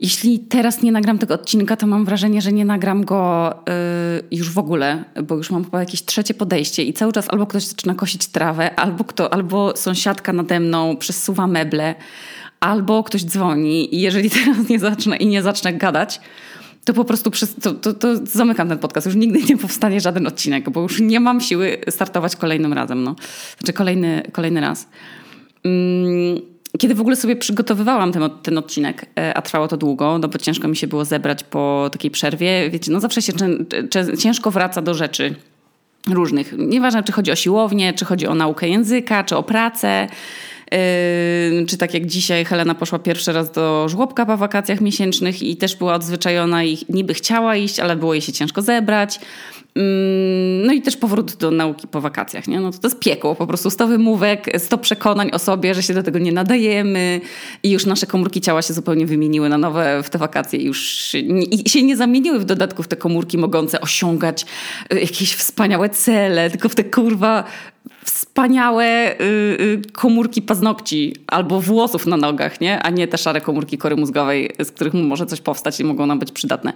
Jeśli 0.00 0.38
teraz 0.38 0.82
nie 0.82 0.92
nagram 0.92 1.18
tego 1.18 1.34
odcinka, 1.34 1.76
to 1.76 1.86
mam 1.86 2.04
wrażenie, 2.04 2.42
że 2.42 2.52
nie 2.52 2.64
nagram 2.64 3.04
go 3.04 3.54
yy, 3.66 4.38
już 4.38 4.50
w 4.50 4.58
ogóle, 4.58 5.04
bo 5.24 5.34
już 5.34 5.50
mam 5.50 5.64
chyba 5.64 5.80
jakieś 5.80 6.04
trzecie 6.04 6.34
podejście 6.34 6.82
i 6.82 6.92
cały 6.92 7.12
czas 7.12 7.26
albo 7.28 7.46
ktoś 7.46 7.64
zaczyna 7.64 7.94
kosić 7.94 8.26
trawę, 8.26 8.74
albo, 8.80 9.04
kto, 9.04 9.32
albo 9.32 9.76
sąsiadka 9.76 10.32
nade 10.32 10.60
mną 10.60 10.96
przesuwa 10.96 11.46
meble, 11.46 11.94
albo 12.60 13.02
ktoś 13.02 13.24
dzwoni 13.24 13.94
i 13.94 14.00
jeżeli 14.00 14.30
teraz 14.44 14.68
nie 14.68 14.78
zacznę 14.78 15.16
i 15.16 15.26
nie 15.26 15.42
zacznę 15.42 15.72
gadać, 15.72 16.20
to 16.84 16.94
po 16.94 17.04
prostu 17.04 17.30
przez, 17.30 17.54
to, 17.54 17.74
to, 17.74 17.94
to, 17.94 18.26
zamykam 18.26 18.68
ten 18.68 18.78
podcast. 18.78 19.06
Już 19.06 19.16
nigdy 19.16 19.42
nie 19.42 19.56
powstanie 19.56 20.00
żaden 20.00 20.26
odcinek, 20.26 20.70
bo 20.70 20.80
już 20.80 21.00
nie 21.00 21.20
mam 21.20 21.40
siły 21.40 21.78
startować 21.88 22.36
kolejnym 22.36 22.72
razem. 22.72 23.04
No. 23.04 23.16
Znaczy 23.58 23.72
kolejny, 23.72 24.22
kolejny 24.32 24.60
raz. 24.60 24.88
Mm, 25.64 26.40
kiedy 26.78 26.94
w 26.94 27.00
ogóle 27.00 27.16
sobie 27.16 27.36
przygotowywałam 27.36 28.12
ten, 28.12 28.30
ten 28.42 28.58
odcinek, 28.58 29.06
e, 29.18 29.34
a 29.34 29.42
trwało 29.42 29.68
to 29.68 29.76
długo, 29.76 30.18
no 30.18 30.28
bo 30.28 30.38
ciężko 30.38 30.68
mi 30.68 30.76
się 30.76 30.86
było 30.86 31.04
zebrać 31.04 31.44
po 31.44 31.88
takiej 31.92 32.10
przerwie. 32.10 32.70
Wiecie, 32.70 32.92
no 32.92 33.00
zawsze 33.00 33.22
się 33.22 33.32
ciężko 34.18 34.50
wraca 34.50 34.82
do 34.82 34.94
rzeczy 34.94 35.34
różnych. 36.10 36.54
Nieważne, 36.58 37.02
czy 37.02 37.12
chodzi 37.12 37.32
o 37.32 37.36
siłownię, 37.36 37.92
czy 37.92 38.04
chodzi 38.04 38.26
o 38.26 38.34
naukę 38.34 38.68
języka, 38.68 39.24
czy 39.24 39.36
o 39.36 39.42
pracę. 39.42 40.08
Yy, 40.72 41.66
czy 41.66 41.76
tak 41.78 41.94
jak 41.94 42.06
dzisiaj 42.06 42.44
Helena 42.44 42.74
poszła 42.74 42.98
pierwszy 42.98 43.32
raz 43.32 43.52
do 43.52 43.88
żłobka 43.88 44.26
po 44.26 44.36
wakacjach 44.36 44.80
miesięcznych 44.80 45.42
i 45.42 45.56
też 45.56 45.76
była 45.76 45.94
odzwyczajona 45.94 46.64
i 46.64 46.78
niby 46.88 47.14
chciała 47.14 47.56
iść, 47.56 47.80
ale 47.80 47.96
było 47.96 48.14
jej 48.14 48.20
się 48.20 48.32
ciężko 48.32 48.62
zebrać. 48.62 49.20
Mm, 49.74 50.66
no 50.66 50.72
i 50.72 50.82
też 50.82 50.96
powrót 50.96 51.36
do 51.36 51.50
nauki 51.50 51.88
po 51.88 52.00
wakacjach. 52.00 52.48
Nie? 52.48 52.60
No 52.60 52.70
to, 52.72 52.78
to 52.78 52.86
jest 52.86 52.98
piekło, 52.98 53.34
po 53.34 53.46
prostu 53.46 53.70
100 53.70 53.86
wymówek, 53.86 54.46
100 54.58 54.78
przekonań 54.78 55.30
o 55.32 55.38
sobie, 55.38 55.74
że 55.74 55.82
się 55.82 55.94
do 55.94 56.02
tego 56.02 56.18
nie 56.18 56.32
nadajemy 56.32 57.20
i 57.62 57.70
już 57.70 57.86
nasze 57.86 58.06
komórki 58.06 58.40
ciała 58.40 58.62
się 58.62 58.74
zupełnie 58.74 59.06
wymieniły 59.06 59.48
na 59.48 59.58
nowe 59.58 60.02
w 60.02 60.10
te 60.10 60.18
wakacje 60.18 60.62
już 60.62 61.14
i 61.50 61.70
się 61.70 61.82
nie 61.82 61.96
zamieniły 61.96 62.38
w 62.38 62.44
dodatku 62.44 62.82
w 62.82 62.88
te 62.88 62.96
komórki 62.96 63.38
mogące 63.38 63.80
osiągać 63.80 64.46
y, 64.92 65.00
jakieś 65.00 65.34
wspaniałe 65.34 65.88
cele, 65.88 66.50
tylko 66.50 66.68
w 66.68 66.74
te 66.74 66.84
kurwa 66.84 67.44
wspaniałe 68.04 69.12
y, 69.12 69.24
y, 69.60 69.82
komórki 69.92 70.42
paznokci 70.42 71.14
albo 71.26 71.60
włosów 71.60 72.06
na 72.06 72.16
nogach, 72.16 72.60
nie? 72.60 72.82
a 72.82 72.90
nie 72.90 73.08
te 73.08 73.18
szare 73.18 73.40
komórki 73.40 73.78
kory 73.78 73.96
mózgowej, 73.96 74.50
z 74.64 74.70
których 74.70 74.94
może 74.94 75.26
coś 75.26 75.40
powstać 75.40 75.80
i 75.80 75.84
mogą 75.84 76.06
nam 76.06 76.18
być 76.18 76.32
przydatne. 76.32 76.72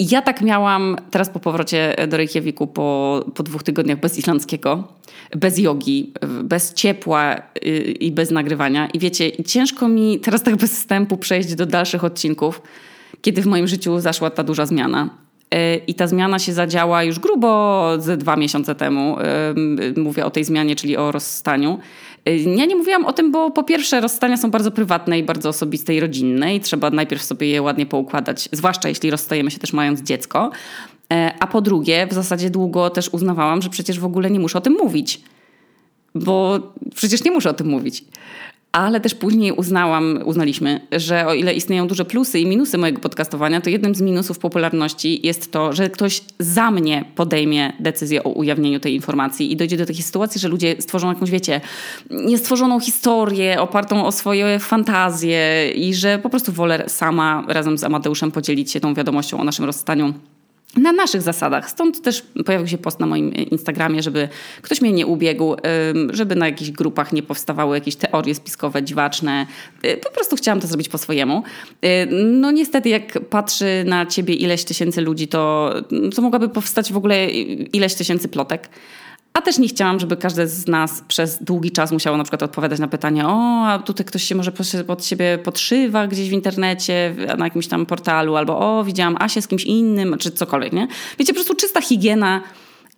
Ja 0.00 0.22
tak 0.22 0.40
miałam 0.40 0.96
teraz 1.10 1.30
po 1.30 1.40
powrocie 1.40 1.96
do 2.08 2.16
Reykjaviku 2.16 2.66
po, 2.66 3.20
po 3.34 3.42
dwóch 3.42 3.62
tygodniach 3.62 4.00
bez 4.00 4.18
islandzkiego, 4.18 4.88
bez 5.36 5.58
jogi, 5.58 6.12
bez 6.44 6.74
ciepła 6.74 7.36
y, 7.36 7.70
i 8.00 8.12
bez 8.12 8.30
nagrywania. 8.30 8.86
I 8.86 8.98
wiecie, 8.98 9.32
ciężko 9.44 9.88
mi 9.88 10.20
teraz 10.20 10.42
tak 10.42 10.56
bez 10.56 10.72
wstępu 10.72 11.16
przejść 11.16 11.54
do 11.54 11.66
dalszych 11.66 12.04
odcinków, 12.04 12.62
kiedy 13.22 13.42
w 13.42 13.46
moim 13.46 13.66
życiu 13.66 14.00
zaszła 14.00 14.30
ta 14.30 14.42
duża 14.44 14.66
zmiana. 14.66 15.10
Y, 15.54 15.80
I 15.86 15.94
ta 15.94 16.06
zmiana 16.06 16.38
się 16.38 16.52
zadziała 16.52 17.02
już 17.02 17.18
grubo 17.18 17.92
ze 17.98 18.16
dwa 18.16 18.36
miesiące 18.36 18.74
temu. 18.74 19.16
Y, 19.96 20.00
mówię 20.00 20.26
o 20.26 20.30
tej 20.30 20.44
zmianie, 20.44 20.76
czyli 20.76 20.96
o 20.96 21.12
rozstaniu. 21.12 21.78
Y, 22.28 22.36
ja 22.36 22.64
nie 22.64 22.76
mówiłam 22.76 23.06
o 23.06 23.12
tym, 23.12 23.32
bo 23.32 23.50
po 23.50 23.62
pierwsze 23.62 24.00
rozstania 24.00 24.36
są 24.36 24.50
bardzo 24.50 24.70
prywatne 24.70 25.18
i 25.18 25.22
bardzo 25.22 25.48
osobiste 25.48 25.94
i 25.94 26.00
rodzinne 26.00 26.54
i 26.54 26.60
trzeba 26.60 26.90
najpierw 26.90 27.22
sobie 27.22 27.46
je 27.46 27.62
ładnie 27.62 27.86
poukładać, 27.86 28.48
zwłaszcza 28.52 28.88
jeśli 28.88 29.10
rozstajemy 29.10 29.50
się 29.50 29.58
też 29.58 29.72
mając 29.72 30.02
dziecko. 30.02 30.50
A 31.40 31.46
po 31.46 31.60
drugie, 31.60 32.06
w 32.06 32.12
zasadzie 32.12 32.50
długo 32.50 32.90
też 32.90 33.08
uznawałam, 33.08 33.62
że 33.62 33.70
przecież 33.70 34.00
w 34.00 34.04
ogóle 34.04 34.30
nie 34.30 34.40
muszę 34.40 34.58
o 34.58 34.60
tym 34.60 34.72
mówić. 34.72 35.20
Bo 36.14 36.60
przecież 36.94 37.24
nie 37.24 37.30
muszę 37.30 37.50
o 37.50 37.52
tym 37.52 37.66
mówić. 37.66 38.04
Ale 38.72 39.00
też 39.00 39.14
później 39.14 39.52
uznałam, 39.52 40.18
uznaliśmy, 40.24 40.80
że 40.92 41.26
o 41.26 41.34
ile 41.34 41.54
istnieją 41.54 41.88
duże 41.88 42.04
plusy 42.04 42.40
i 42.40 42.46
minusy 42.46 42.78
mojego 42.78 43.00
podcastowania, 43.00 43.60
to 43.60 43.70
jednym 43.70 43.94
z 43.94 44.00
minusów 44.00 44.38
popularności 44.38 45.26
jest 45.26 45.52
to, 45.52 45.72
że 45.72 45.90
ktoś 45.90 46.22
za 46.38 46.70
mnie 46.70 47.04
podejmie 47.14 47.72
decyzję 47.80 48.24
o 48.24 48.28
ujawnieniu 48.28 48.80
tej 48.80 48.94
informacji 48.94 49.52
i 49.52 49.56
dojdzie 49.56 49.76
do 49.76 49.86
takiej 49.86 50.02
sytuacji, 50.02 50.40
że 50.40 50.48
ludzie 50.48 50.76
stworzą 50.78 51.08
jakąś, 51.08 51.30
wiecie, 51.30 51.60
niestworzoną 52.10 52.80
historię 52.80 53.60
opartą 53.60 54.06
o 54.06 54.12
swoje 54.12 54.58
fantazje 54.58 55.70
i 55.74 55.94
że 55.94 56.18
po 56.18 56.30
prostu 56.30 56.52
wolę 56.52 56.84
sama 56.86 57.44
razem 57.48 57.78
z 57.78 57.84
Amadeuszem 57.84 58.30
podzielić 58.30 58.70
się 58.70 58.80
tą 58.80 58.94
wiadomością 58.94 59.40
o 59.40 59.44
naszym 59.44 59.64
rozstaniu 59.64 60.14
na 60.76 60.92
naszych 60.92 61.22
zasadach. 61.22 61.70
Stąd 61.70 62.02
też 62.02 62.22
pojawił 62.44 62.68
się 62.68 62.78
post 62.78 63.00
na 63.00 63.06
moim 63.06 63.34
Instagramie, 63.34 64.02
żeby 64.02 64.28
ktoś 64.62 64.80
mnie 64.80 64.92
nie 64.92 65.06
ubiegł, 65.06 65.56
żeby 66.10 66.36
na 66.36 66.46
jakichś 66.46 66.70
grupach 66.70 67.12
nie 67.12 67.22
powstawały 67.22 67.76
jakieś 67.76 67.96
teorie 67.96 68.34
spiskowe, 68.34 68.82
dziwaczne. 68.82 69.46
Y, 69.84 69.96
po 69.96 70.10
prostu 70.10 70.36
chciałam 70.36 70.60
to 70.60 70.66
zrobić 70.66 70.88
po 70.88 70.98
swojemu. 70.98 71.42
Y, 71.84 72.08
no 72.12 72.50
niestety, 72.50 72.88
jak 72.88 73.20
patrzy 73.30 73.84
na 73.86 74.06
ciebie 74.06 74.34
ileś 74.34 74.64
tysięcy 74.64 75.00
ludzi, 75.00 75.28
to, 75.28 75.74
to 76.16 76.22
mogłaby 76.22 76.48
powstać 76.48 76.92
w 76.92 76.96
ogóle 76.96 77.30
ileś 77.72 77.94
tysięcy 77.94 78.28
plotek. 78.28 78.68
A 79.40 79.42
też 79.42 79.58
nie 79.58 79.68
chciałam, 79.68 80.00
żeby 80.00 80.16
każdy 80.16 80.48
z 80.48 80.66
nas 80.66 81.04
przez 81.08 81.42
długi 81.42 81.70
czas 81.70 81.92
musiało 81.92 82.16
na 82.16 82.24
przykład 82.24 82.42
odpowiadać 82.42 82.78
na 82.78 82.88
pytanie, 82.88 83.26
o, 83.26 83.66
a 83.66 83.78
tutaj 83.78 84.06
ktoś 84.06 84.22
się 84.22 84.34
może 84.34 84.52
pod 84.86 85.04
siebie 85.04 85.38
podszywa 85.38 86.06
gdzieś 86.06 86.30
w 86.30 86.32
internecie, 86.32 87.14
na 87.38 87.44
jakimś 87.44 87.66
tam 87.66 87.86
portalu, 87.86 88.36
albo 88.36 88.58
o, 88.58 88.84
widziałam 88.84 89.16
Asię 89.18 89.42
z 89.42 89.48
kimś 89.48 89.64
innym, 89.64 90.16
czy 90.18 90.30
cokolwiek, 90.30 90.72
nie? 90.72 90.88
Wiecie, 91.18 91.32
po 91.32 91.36
prostu 91.36 91.54
czysta 91.54 91.80
higiena 91.80 92.42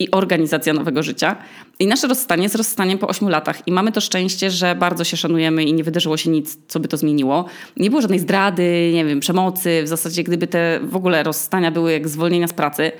i 0.02 0.10
organizacja 0.10 0.72
nowego 0.72 1.02
życia. 1.02 1.36
I 1.78 1.86
nasze 1.86 2.08
rozstanie 2.08 2.42
jest 2.42 2.54
rozstaniem 2.54 2.98
po 2.98 3.08
8 3.08 3.28
latach. 3.28 3.68
I 3.68 3.72
mamy 3.72 3.92
to 3.92 4.00
szczęście, 4.00 4.50
że 4.50 4.74
bardzo 4.74 5.04
się 5.04 5.16
szanujemy 5.16 5.64
i 5.64 5.72
nie 5.72 5.84
wydarzyło 5.84 6.16
się 6.16 6.30
nic, 6.30 6.58
co 6.68 6.80
by 6.80 6.88
to 6.88 6.96
zmieniło. 6.96 7.44
Nie 7.76 7.90
było 7.90 8.02
żadnej 8.02 8.18
zdrady, 8.18 8.90
nie 8.94 9.04
wiem, 9.04 9.20
przemocy. 9.20 9.82
W 9.84 9.88
zasadzie, 9.88 10.24
gdyby 10.24 10.46
te 10.46 10.80
w 10.82 10.96
ogóle 10.96 11.22
rozstania 11.22 11.70
były 11.70 11.92
jak 11.92 12.08
zwolnienia 12.08 12.48
z 12.48 12.52
pracy, 12.52 12.92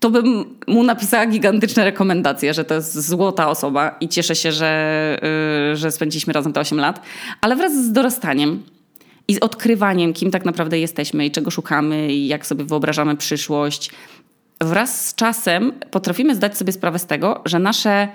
to 0.00 0.10
bym 0.10 0.44
mu 0.66 0.82
napisała 0.82 1.26
gigantyczne 1.26 1.84
rekomendacje, 1.84 2.54
że 2.54 2.64
to 2.64 2.74
jest 2.74 3.08
złota 3.08 3.48
osoba 3.48 3.96
i 4.00 4.08
cieszę 4.08 4.36
się, 4.36 4.52
że, 4.52 5.18
yy, 5.70 5.76
że 5.76 5.92
spędziliśmy 5.92 6.32
razem 6.32 6.52
te 6.52 6.60
8 6.60 6.78
lat. 6.78 7.02
Ale 7.40 7.56
wraz 7.56 7.72
z 7.84 7.92
dorastaniem 7.92 8.62
i 9.28 9.34
z 9.34 9.38
odkrywaniem, 9.38 10.12
kim 10.12 10.30
tak 10.30 10.44
naprawdę 10.44 10.78
jesteśmy 10.78 11.26
i 11.26 11.30
czego 11.30 11.50
szukamy 11.50 12.12
i 12.12 12.26
jak 12.26 12.46
sobie 12.46 12.64
wyobrażamy 12.64 13.16
przyszłość, 13.16 13.90
wraz 14.60 15.08
z 15.08 15.14
czasem 15.14 15.72
potrafimy 15.90 16.34
zdać 16.34 16.58
sobie 16.58 16.72
sprawę 16.72 16.98
z 16.98 17.06
tego, 17.06 17.42
że 17.44 17.58
nasze 17.58 18.08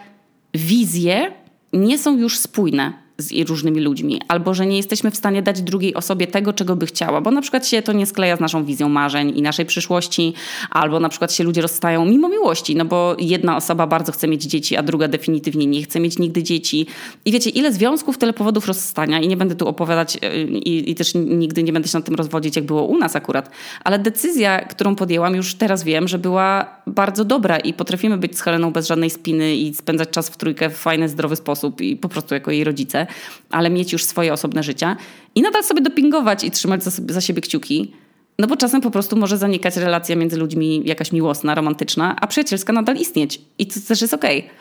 wizje 0.54 1.34
nie 1.74 1.98
są 1.98 2.18
już 2.18 2.38
spójne 2.38 2.94
z 3.22 3.50
różnymi 3.50 3.82
ludźmi, 3.82 4.22
albo 4.28 4.54
że 4.54 4.66
nie 4.66 4.78
jesteśmy 4.78 5.12
w 5.12 5.18
stanie 5.18 5.42
dać 5.42 5.62
drugiej 5.62 5.94
osobie 5.94 6.28
tego, 6.28 6.54
czego 6.54 6.76
by 6.76 6.86
chciała, 6.86 7.22
bo 7.22 7.32
na 7.32 7.42
przykład 7.42 7.68
się 7.68 7.82
to 7.82 7.94
nie 7.94 8.06
skleja 8.06 8.38
z 8.38 8.40
naszą 8.40 8.66
wizją 8.66 8.90
marzeń 8.90 9.38
i 9.38 9.42
naszej 9.42 9.66
przyszłości, 9.66 10.34
albo 10.70 11.00
na 11.00 11.10
przykład 11.10 11.34
się 11.34 11.44
ludzie 11.44 11.62
rozstają 11.62 12.06
mimo 12.06 12.30
miłości, 12.30 12.76
no 12.76 12.86
bo 12.86 13.16
jedna 13.20 13.58
osoba 13.58 13.88
bardzo 13.88 14.12
chce 14.12 14.28
mieć 14.28 14.44
dzieci, 14.44 14.76
a 14.76 14.84
druga 14.84 15.08
definitywnie 15.08 15.66
nie 15.66 15.84
chce 15.84 16.00
mieć 16.00 16.20
nigdy 16.20 16.44
dzieci. 16.44 16.88
I 17.26 17.32
wiecie, 17.32 17.50
ile 17.50 17.72
związków, 17.72 18.18
tyle 18.18 18.34
powodów 18.34 18.68
rozstania 18.68 19.20
i 19.20 19.28
nie 19.28 19.38
będę 19.38 19.56
tu 19.56 19.68
opowiadać 19.68 20.16
y, 20.16 20.44
i, 20.44 20.92
i 20.92 20.96
też 20.96 21.14
nigdy 21.16 21.64
nie 21.64 21.74
będę 21.74 21.88
się 21.88 21.98
nad 21.98 22.06
tym 22.06 22.16
rozwodzić, 22.16 22.56
jak 22.56 22.66
było 22.66 22.84
u 22.84 22.98
nas 22.98 23.16
akurat, 23.16 23.50
ale 23.84 24.00
decyzja, 24.00 24.66
którą 24.66 24.96
podjęłam, 24.96 25.36
już 25.36 25.56
teraz 25.56 25.84
wiem, 25.84 26.08
że 26.08 26.20
była 26.20 26.66
bardzo 26.88 27.26
dobra 27.26 27.58
i 27.60 27.74
potrafimy 27.74 28.18
być 28.18 28.38
z 28.38 28.42
Heleną 28.42 28.72
bez 28.72 28.88
żadnej 28.88 29.10
spiny 29.10 29.56
i 29.56 29.74
spędzać 29.74 30.10
czas 30.10 30.30
w 30.30 30.38
trójkę 30.38 30.70
w 30.70 30.78
fajny, 30.78 31.10
zdrowy 31.10 31.36
sposób 31.36 31.82
i 31.82 31.96
po 31.96 32.10
prostu 32.10 32.34
jako 32.34 32.52
jej 32.52 32.64
rodzice 32.64 33.08
ale 33.50 33.70
mieć 33.70 33.94
już 33.94 34.04
swoje 34.04 34.34
osobne 34.34 34.64
życia 34.64 34.98
i 35.36 35.42
nadal 35.42 35.64
sobie 35.64 35.82
dopingować 35.82 36.44
i 36.44 36.52
trzymać 36.52 36.84
za, 36.84 36.92
za 37.10 37.22
siebie 37.22 37.42
kciuki. 37.42 37.94
No 38.40 38.48
bo 38.48 38.58
czasem 38.58 38.82
po 38.82 38.92
prostu 38.92 39.18
może 39.18 39.38
zanikać 39.38 39.78
relacja 39.78 40.16
między 40.16 40.38
ludźmi 40.38 40.82
jakaś 40.86 41.12
miłosna, 41.12 41.56
romantyczna, 41.56 42.16
a 42.22 42.28
przyjacielska 42.28 42.74
nadal 42.74 42.96
istnieć. 42.96 43.42
I 43.58 43.68
to 43.68 43.80
też 43.88 44.02
jest 44.02 44.14
okej. 44.14 44.40
Okay. 44.40 44.52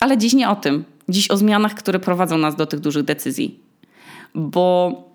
Ale 0.00 0.18
dziś 0.18 0.32
nie 0.32 0.50
o 0.50 0.56
tym. 0.56 0.84
Dziś 1.08 1.30
o 1.30 1.36
zmianach, 1.36 1.74
które 1.74 1.98
prowadzą 1.98 2.38
nas 2.38 2.56
do 2.56 2.66
tych 2.66 2.80
dużych 2.80 3.02
decyzji. 3.02 3.60
Bo 4.34 5.10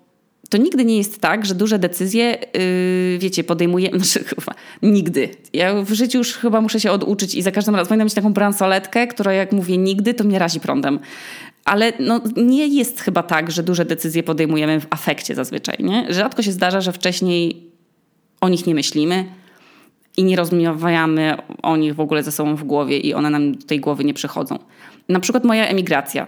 to 0.50 0.58
nigdy 0.58 0.84
nie 0.84 0.98
jest 0.98 1.20
tak, 1.20 1.46
że 1.46 1.54
duże 1.54 1.78
decyzje, 1.78 2.38
yy, 2.54 3.18
wiecie, 3.18 3.44
podejmuje. 3.44 3.90
Znaczy, 4.00 4.24
chyba, 4.24 4.54
nigdy. 4.82 5.28
Ja 5.52 5.82
w 5.82 5.92
życiu 5.92 6.18
już 6.18 6.32
chyba 6.32 6.60
muszę 6.60 6.80
się 6.80 6.90
oduczyć 6.90 7.34
i 7.34 7.42
za 7.42 7.52
każdym 7.52 7.76
razem 7.76 7.88
będę 7.88 8.04
mieć 8.04 8.14
taką 8.14 8.32
bransoletkę, 8.32 9.06
która 9.06 9.32
jak 9.32 9.52
mówię 9.52 9.76
nigdy, 9.76 10.14
to 10.14 10.24
mnie 10.24 10.38
razi 10.38 10.60
prądem. 10.60 10.98
Ale 11.66 11.92
no, 11.98 12.20
nie 12.36 12.66
jest 12.66 13.00
chyba 13.00 13.22
tak, 13.22 13.50
że 13.50 13.62
duże 13.62 13.84
decyzje 13.84 14.22
podejmujemy 14.22 14.80
w 14.80 14.86
afekcie 14.90 15.34
zazwyczaj. 15.34 15.76
Nie? 15.80 16.06
Rzadko 16.14 16.42
się 16.42 16.52
zdarza, 16.52 16.80
że 16.80 16.92
wcześniej 16.92 17.70
o 18.40 18.48
nich 18.48 18.66
nie 18.66 18.74
myślimy 18.74 19.24
i 20.16 20.24
nie 20.24 20.36
rozmawiamy 20.36 21.36
o 21.62 21.76
nich 21.76 21.94
w 21.94 22.00
ogóle 22.00 22.22
ze 22.22 22.32
sobą 22.32 22.56
w 22.56 22.64
głowie 22.64 22.98
i 22.98 23.14
one 23.14 23.30
nam 23.30 23.54
do 23.54 23.66
tej 23.66 23.80
głowy 23.80 24.04
nie 24.04 24.14
przychodzą. 24.14 24.58
Na 25.08 25.20
przykład 25.20 25.44
moja 25.44 25.66
emigracja. 25.66 26.26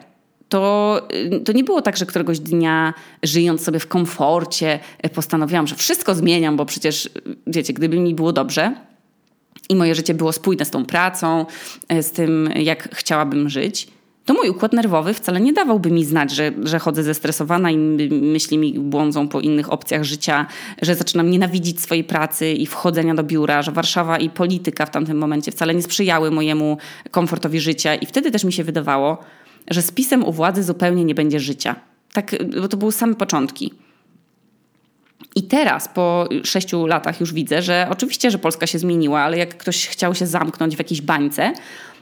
To, 0.48 1.00
y, 1.34 1.40
to 1.40 1.52
nie 1.52 1.64
było 1.64 1.82
tak, 1.82 1.96
że 1.96 2.06
któregoś 2.06 2.40
dnia, 2.40 2.94
żyjąc 3.22 3.64
sobie 3.64 3.78
w 3.78 3.86
komforcie, 3.86 4.78
postanowiłam, 5.14 5.66
że 5.66 5.74
wszystko 5.74 6.14
zmieniam, 6.14 6.56
bo 6.56 6.64
przecież, 6.64 7.10
wiecie, 7.46 7.72
gdyby 7.72 7.98
mi 7.98 8.14
było 8.14 8.32
dobrze 8.32 8.74
i 9.68 9.76
moje 9.76 9.94
życie 9.94 10.14
było 10.14 10.32
spójne 10.32 10.64
z 10.64 10.70
tą 10.70 10.84
pracą, 10.84 11.46
z 12.00 12.10
tym, 12.10 12.50
jak 12.56 12.88
chciałabym 12.94 13.48
żyć, 13.48 13.88
to 14.28 14.34
mój 14.34 14.48
układ 14.48 14.72
nerwowy 14.72 15.14
wcale 15.14 15.40
nie 15.40 15.52
dawałby 15.52 15.90
mi 15.90 16.04
znać, 16.04 16.30
że, 16.30 16.52
że 16.64 16.78
chodzę 16.78 17.02
zestresowana 17.02 17.70
i 17.70 17.76
myśli 18.10 18.58
mi 18.58 18.78
błądzą 18.78 19.28
po 19.28 19.40
innych 19.40 19.72
opcjach 19.72 20.04
życia, 20.04 20.46
że 20.82 20.94
zaczynam 20.94 21.30
nienawidzić 21.30 21.80
swojej 21.80 22.04
pracy 22.04 22.52
i 22.52 22.66
wchodzenia 22.66 23.14
do 23.14 23.22
biura, 23.22 23.62
że 23.62 23.72
Warszawa 23.72 24.18
i 24.18 24.30
polityka 24.30 24.86
w 24.86 24.90
tamtym 24.90 25.18
momencie 25.18 25.52
wcale 25.52 25.74
nie 25.74 25.82
sprzyjały 25.82 26.30
mojemu 26.30 26.78
komfortowi 27.10 27.60
życia. 27.60 27.94
I 27.94 28.06
wtedy 28.06 28.30
też 28.30 28.44
mi 28.44 28.52
się 28.52 28.64
wydawało, 28.64 29.18
że 29.70 29.82
z 29.82 29.92
pisem 29.92 30.24
u 30.24 30.32
władzy 30.32 30.62
zupełnie 30.62 31.04
nie 31.04 31.14
będzie 31.14 31.40
życia. 31.40 31.74
Tak, 32.12 32.36
bo 32.60 32.68
to 32.68 32.76
były 32.76 32.92
same 32.92 33.14
początki. 33.14 33.72
I 35.36 35.42
teraz, 35.42 35.88
po 35.88 36.28
sześciu 36.44 36.86
latach, 36.86 37.20
już 37.20 37.32
widzę, 37.32 37.62
że 37.62 37.86
oczywiście, 37.90 38.30
że 38.30 38.38
Polska 38.38 38.66
się 38.66 38.78
zmieniła, 38.78 39.20
ale 39.20 39.38
jak 39.38 39.56
ktoś 39.56 39.86
chciał 39.86 40.14
się 40.14 40.26
zamknąć 40.26 40.76
w 40.76 40.78
jakiejś 40.78 41.00
bańce, 41.00 41.52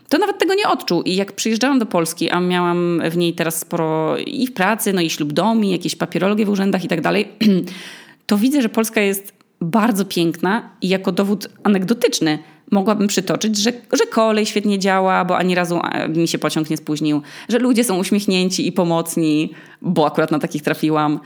to 0.08 0.18
nawet 0.18 0.38
tego 0.38 0.54
nie 0.54 0.68
odczuł. 0.68 1.02
I 1.02 1.16
jak 1.16 1.32
przyjeżdżałam 1.32 1.78
do 1.78 1.86
Polski, 1.86 2.30
a 2.30 2.40
miałam 2.40 3.02
w 3.10 3.16
niej 3.16 3.32
teraz 3.32 3.58
sporo 3.58 4.16
i 4.18 4.46
w 4.46 4.52
pracy, 4.52 4.92
no 4.92 5.00
i 5.00 5.10
ślubdomi, 5.10 5.70
jakieś 5.70 5.96
papierologie 5.96 6.46
w 6.46 6.50
urzędach 6.50 6.84
i 6.84 6.88
tak 6.88 7.00
dalej, 7.00 7.28
to 8.26 8.36
widzę, 8.38 8.62
że 8.62 8.68
Polska 8.68 9.00
jest 9.00 9.32
bardzo 9.60 10.04
piękna 10.04 10.70
i 10.82 10.88
jako 10.88 11.12
dowód 11.12 11.48
anegdotyczny 11.62 12.38
mogłabym 12.70 13.06
przytoczyć, 13.06 13.56
że, 13.56 13.72
że 13.92 14.06
kolej 14.06 14.46
świetnie 14.46 14.78
działa, 14.78 15.24
bo 15.24 15.38
ani 15.38 15.54
razu 15.54 15.80
mi 16.08 16.28
się 16.28 16.38
pociąg 16.38 16.70
nie 16.70 16.76
spóźnił, 16.76 17.22
że 17.48 17.58
ludzie 17.58 17.84
są 17.84 17.98
uśmiechnięci 17.98 18.68
i 18.68 18.72
pomocni, 18.72 19.50
bo 19.82 20.06
akurat 20.06 20.30
na 20.30 20.38
takich 20.38 20.62
trafiłam, 20.62 21.20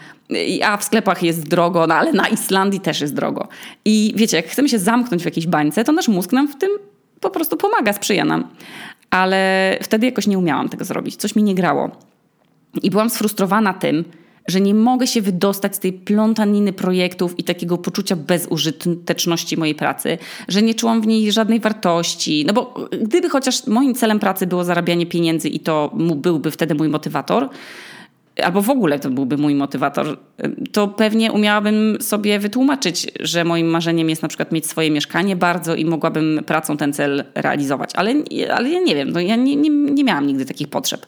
a 0.64 0.76
w 0.76 0.84
sklepach 0.84 1.22
jest 1.22 1.48
drogo, 1.48 1.86
no 1.86 1.94
ale 1.94 2.12
na 2.12 2.28
Islandii 2.28 2.80
też 2.80 3.00
jest 3.00 3.14
drogo. 3.14 3.48
I 3.84 4.12
wiecie, 4.16 4.36
jak 4.36 4.46
chcemy 4.46 4.68
się 4.68 4.78
zamknąć 4.78 5.22
w 5.22 5.24
jakiejś 5.24 5.46
bańce, 5.46 5.84
to 5.84 5.92
nasz 5.92 6.08
mózg 6.08 6.32
nam 6.32 6.48
w 6.48 6.58
tym 6.58 6.70
po 7.20 7.30
prostu 7.30 7.56
pomaga, 7.56 7.92
sprzyja 7.92 8.24
nam. 8.24 8.48
Ale 9.10 9.78
wtedy 9.82 10.06
jakoś 10.06 10.26
nie 10.26 10.38
umiałam 10.38 10.68
tego 10.68 10.84
zrobić, 10.84 11.16
coś 11.16 11.36
mi 11.36 11.42
nie 11.42 11.54
grało. 11.54 11.90
I 12.82 12.90
byłam 12.90 13.10
sfrustrowana 13.10 13.74
tym, 13.74 14.04
że 14.48 14.60
nie 14.60 14.74
mogę 14.74 15.06
się 15.06 15.22
wydostać 15.22 15.76
z 15.76 15.78
tej 15.78 15.92
plątaniny 15.92 16.72
projektów 16.72 17.38
i 17.38 17.44
takiego 17.44 17.78
poczucia 17.78 18.16
bezużyteczności 18.16 19.56
mojej 19.56 19.74
pracy, 19.74 20.18
że 20.48 20.62
nie 20.62 20.74
czułam 20.74 21.02
w 21.02 21.06
niej 21.06 21.32
żadnej 21.32 21.60
wartości. 21.60 22.44
No 22.46 22.52
bo 22.52 22.88
gdyby 23.02 23.28
chociaż 23.28 23.66
moim 23.66 23.94
celem 23.94 24.18
pracy 24.18 24.46
było 24.46 24.64
zarabianie 24.64 25.06
pieniędzy 25.06 25.48
i 25.48 25.60
to 25.60 25.90
byłby 26.16 26.50
wtedy 26.50 26.74
mój 26.74 26.88
motywator, 26.88 27.48
albo 28.44 28.62
w 28.62 28.70
ogóle 28.70 28.98
to 28.98 29.10
byłby 29.10 29.36
mój 29.36 29.54
motywator, 29.54 30.18
to 30.72 30.88
pewnie 30.88 31.32
umiałabym 31.32 31.98
sobie 32.00 32.38
wytłumaczyć, 32.38 33.06
że 33.20 33.44
moim 33.44 33.66
marzeniem 33.66 34.10
jest 34.10 34.22
na 34.22 34.28
przykład 34.28 34.52
mieć 34.52 34.66
swoje 34.66 34.90
mieszkanie 34.90 35.36
bardzo 35.36 35.74
i 35.74 35.84
mogłabym 35.84 36.40
pracą 36.46 36.76
ten 36.76 36.92
cel 36.92 37.24
realizować. 37.34 37.90
Ale, 37.94 38.14
ale 38.54 38.68
ja 38.68 38.80
nie 38.80 38.94
wiem, 38.94 39.10
no 39.10 39.20
ja 39.20 39.36
nie, 39.36 39.56
nie, 39.56 39.70
nie 39.70 40.04
miałam 40.04 40.26
nigdy 40.26 40.44
takich 40.44 40.68
potrzeb. 40.68 41.06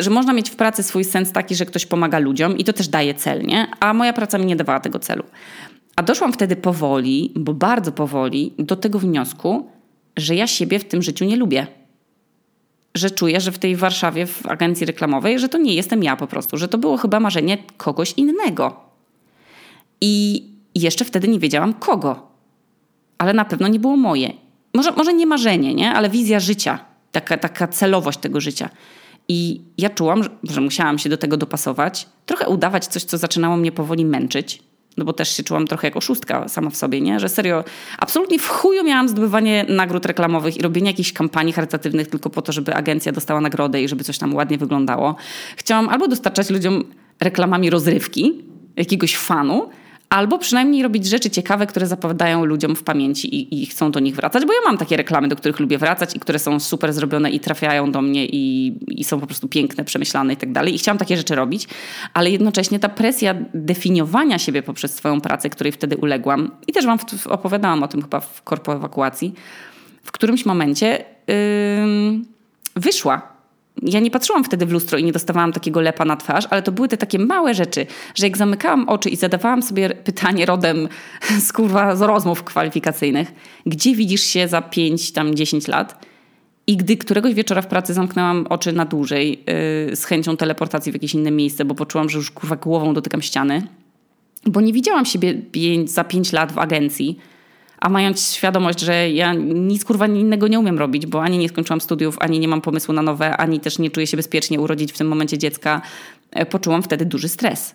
Że 0.00 0.10
można 0.10 0.32
mieć 0.32 0.50
w 0.50 0.56
pracy 0.56 0.82
swój 0.82 1.04
sens 1.04 1.32
taki, 1.32 1.54
że 1.54 1.66
ktoś 1.66 1.86
pomaga 1.86 2.18
ludziom 2.18 2.58
i 2.58 2.64
to 2.64 2.72
też 2.72 2.88
daje 2.88 3.14
cel, 3.14 3.42
nie? 3.46 3.66
A 3.80 3.94
moja 3.94 4.12
praca 4.12 4.38
mi 4.38 4.46
nie 4.46 4.56
dawała 4.56 4.80
tego 4.80 4.98
celu. 4.98 5.24
A 5.96 6.02
doszłam 6.02 6.32
wtedy 6.32 6.56
powoli, 6.56 7.32
bo 7.36 7.54
bardzo 7.54 7.92
powoli, 7.92 8.52
do 8.58 8.76
tego 8.76 8.98
wniosku, 8.98 9.70
że 10.16 10.34
ja 10.34 10.46
siebie 10.46 10.78
w 10.78 10.84
tym 10.84 11.02
życiu 11.02 11.24
nie 11.24 11.36
lubię 11.36 11.66
że 12.98 13.10
czuję, 13.10 13.40
że 13.40 13.52
w 13.52 13.58
tej 13.58 13.76
Warszawie, 13.76 14.26
w 14.26 14.46
agencji 14.46 14.86
reklamowej, 14.86 15.38
że 15.38 15.48
to 15.48 15.58
nie 15.58 15.74
jestem 15.74 16.02
ja 16.02 16.16
po 16.16 16.26
prostu, 16.26 16.56
że 16.56 16.68
to 16.68 16.78
było 16.78 16.96
chyba 16.96 17.20
marzenie 17.20 17.58
kogoś 17.76 18.12
innego. 18.16 18.80
I 20.00 20.44
jeszcze 20.74 21.04
wtedy 21.04 21.28
nie 21.28 21.38
wiedziałam 21.38 21.74
kogo, 21.74 22.28
ale 23.18 23.32
na 23.32 23.44
pewno 23.44 23.68
nie 23.68 23.80
było 23.80 23.96
moje. 23.96 24.32
Może, 24.74 24.92
może 24.92 25.14
nie 25.14 25.26
marzenie, 25.26 25.74
nie? 25.74 25.92
ale 25.92 26.10
wizja 26.10 26.40
życia, 26.40 26.78
taka, 27.12 27.36
taka 27.36 27.68
celowość 27.68 28.18
tego 28.18 28.40
życia. 28.40 28.70
I 29.28 29.60
ja 29.78 29.90
czułam, 29.90 30.22
że, 30.42 30.60
musiałam 30.60 30.98
się 30.98 31.08
do 31.08 31.16
tego 31.16 31.36
dopasować, 31.36 32.08
trochę 32.26 32.48
udawać 32.48 32.86
coś, 32.86 33.04
co 33.04 33.18
zaczynało 33.18 33.56
mnie 33.56 33.72
powoli 33.72 34.04
męczyć, 34.04 34.62
no 34.98 35.04
bo 35.04 35.12
też 35.12 35.36
się 35.36 35.42
czułam 35.42 35.66
trochę 35.66 35.86
jako 35.86 36.00
szóstka 36.00 36.48
sama 36.48 36.70
w 36.70 36.76
sobie, 36.76 37.00
nie? 37.00 37.20
Że 37.20 37.28
serio, 37.28 37.64
absolutnie 37.98 38.38
w 38.38 38.48
chuju 38.48 38.84
miałam 38.84 39.08
zdobywanie 39.08 39.66
nagród 39.68 40.06
reklamowych 40.06 40.56
i 40.56 40.62
robienie 40.62 40.90
jakichś 40.90 41.12
kampanii 41.12 41.52
charytatywnych 41.52 42.08
tylko 42.08 42.30
po 42.30 42.42
to, 42.42 42.52
żeby 42.52 42.74
agencja 42.74 43.12
dostała 43.12 43.40
nagrodę 43.40 43.82
i 43.82 43.88
żeby 43.88 44.04
coś 44.04 44.18
tam 44.18 44.34
ładnie 44.34 44.58
wyglądało. 44.58 45.16
Chciałam 45.56 45.88
albo 45.88 46.08
dostarczać 46.08 46.50
ludziom 46.50 46.84
reklamami 47.20 47.70
rozrywki, 47.70 48.44
jakiegoś 48.76 49.16
fanu, 49.16 49.68
Albo 50.08 50.38
przynajmniej 50.38 50.82
robić 50.82 51.06
rzeczy 51.06 51.30
ciekawe, 51.30 51.66
które 51.66 51.86
zapadają 51.86 52.44
ludziom 52.44 52.76
w 52.76 52.82
pamięci 52.82 53.34
i, 53.34 53.62
i, 53.62 53.66
chcą 53.66 53.90
do 53.90 54.00
nich 54.00 54.16
wracać, 54.16 54.46
bo 54.46 54.52
ja 54.52 54.60
mam 54.64 54.78
takie 54.78 54.96
reklamy, 54.96 55.28
do 55.28 55.36
których 55.36 55.60
lubię 55.60 55.78
wracać 55.78 56.16
i 56.16 56.20
które 56.20 56.38
są 56.38 56.60
super 56.60 56.92
zrobione 56.92 57.30
i 57.30 57.40
trafiają 57.40 57.92
do 57.92 58.02
mnie 58.02 58.26
i, 58.26 58.74
i 58.88 59.04
są 59.04 59.20
po 59.20 59.26
prostu 59.26 59.48
piękne, 59.48 59.84
przemyślane 59.84 60.32
i 60.32 60.36
tak 60.36 60.52
dalej. 60.52 60.74
I 60.74 60.78
chciałam 60.78 60.98
takie 60.98 61.16
rzeczy 61.16 61.34
robić, 61.34 61.68
ale 62.14 62.30
jednocześnie 62.30 62.78
ta 62.78 62.88
presja 62.88 63.34
definiowania 63.54 64.38
siebie 64.38 64.62
poprzez 64.62 64.94
swoją 64.94 65.20
pracę, 65.20 65.50
której 65.50 65.72
wtedy 65.72 65.96
uległam 65.96 66.50
i 66.66 66.72
też 66.72 66.86
wam 66.86 66.98
opowiadałam 67.28 67.82
o 67.82 67.88
tym 67.88 68.02
chyba 68.02 68.20
w 68.20 68.42
korpo 68.42 68.74
ewakuacji, 68.74 69.34
w 70.02 70.12
którymś 70.12 70.46
momencie 70.46 71.04
yy, 71.26 71.34
wyszła 72.76 73.37
ja 73.82 74.00
nie 74.00 74.10
patrzyłam 74.10 74.44
wtedy 74.44 74.66
w 74.66 74.72
lustro 74.72 74.98
i 74.98 75.04
nie 75.04 75.12
dostawałam 75.12 75.52
takiego 75.52 75.80
lepa 75.80 76.04
na 76.04 76.16
twarz, 76.16 76.44
ale 76.50 76.62
to 76.62 76.72
były 76.72 76.88
te 76.88 76.96
takie 76.96 77.18
małe 77.18 77.54
rzeczy, 77.54 77.86
że 78.14 78.26
jak 78.26 78.36
zamykałam 78.36 78.88
oczy 78.88 79.10
i 79.10 79.16
zadawałam 79.16 79.62
sobie 79.62 79.90
pytanie 79.90 80.46
rodem 80.46 80.88
z 81.46 81.52
kurwa 81.52 81.96
z 81.96 82.02
rozmów 82.02 82.44
kwalifikacyjnych, 82.44 83.32
gdzie 83.66 83.94
widzisz 83.94 84.22
się 84.22 84.48
za 84.48 84.62
5, 84.62 85.12
tam 85.12 85.34
10 85.34 85.68
lat? 85.68 86.06
I 86.66 86.76
gdy 86.76 86.96
któregoś 86.96 87.34
wieczora 87.34 87.62
w 87.62 87.66
pracy 87.66 87.94
zamknęłam 87.94 88.46
oczy 88.48 88.72
na 88.72 88.84
dłużej 88.84 89.30
yy, 89.88 89.96
z 89.96 90.04
chęcią 90.04 90.36
teleportacji 90.36 90.92
w 90.92 90.94
jakieś 90.94 91.14
inne 91.14 91.30
miejsce, 91.30 91.64
bo 91.64 91.74
poczułam, 91.74 92.08
że 92.08 92.18
już 92.18 92.30
kurwa 92.30 92.56
głową 92.56 92.94
dotykam 92.94 93.22
ściany, 93.22 93.62
bo 94.46 94.60
nie 94.60 94.72
widziałam 94.72 95.04
siebie 95.04 95.34
pięć, 95.34 95.90
za 95.90 96.04
5 96.04 96.32
lat 96.32 96.52
w 96.52 96.58
agencji, 96.58 97.18
a 97.80 97.88
mając 97.88 98.32
świadomość, 98.32 98.80
że 98.80 99.10
ja 99.10 99.34
nic 99.34 99.84
kurwa 99.84 100.06
innego 100.06 100.48
nie 100.48 100.58
umiem 100.58 100.78
robić, 100.78 101.06
bo 101.06 101.22
ani 101.22 101.38
nie 101.38 101.48
skończyłam 101.48 101.80
studiów, 101.80 102.16
ani 102.20 102.38
nie 102.38 102.48
mam 102.48 102.60
pomysłu 102.60 102.94
na 102.94 103.02
nowe, 103.02 103.36
ani 103.36 103.60
też 103.60 103.78
nie 103.78 103.90
czuję 103.90 104.06
się 104.06 104.16
bezpiecznie 104.16 104.60
urodzić 104.60 104.92
w 104.92 104.98
tym 104.98 105.08
momencie 105.08 105.38
dziecka, 105.38 105.82
e, 106.30 106.46
poczułam 106.46 106.82
wtedy 106.82 107.04
duży 107.04 107.28
stres. 107.28 107.74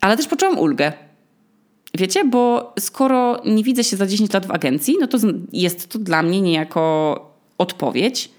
Ale 0.00 0.16
też 0.16 0.26
poczułam 0.26 0.58
ulgę. 0.58 0.92
Wiecie, 1.98 2.24
bo 2.24 2.74
skoro 2.78 3.42
nie 3.44 3.64
widzę 3.64 3.84
się 3.84 3.96
za 3.96 4.06
10 4.06 4.32
lat 4.32 4.46
w 4.46 4.50
agencji, 4.50 4.96
no 5.00 5.06
to 5.06 5.18
jest 5.52 5.88
to 5.88 5.98
dla 5.98 6.22
mnie 6.22 6.40
niejako 6.40 7.34
odpowiedź, 7.58 8.30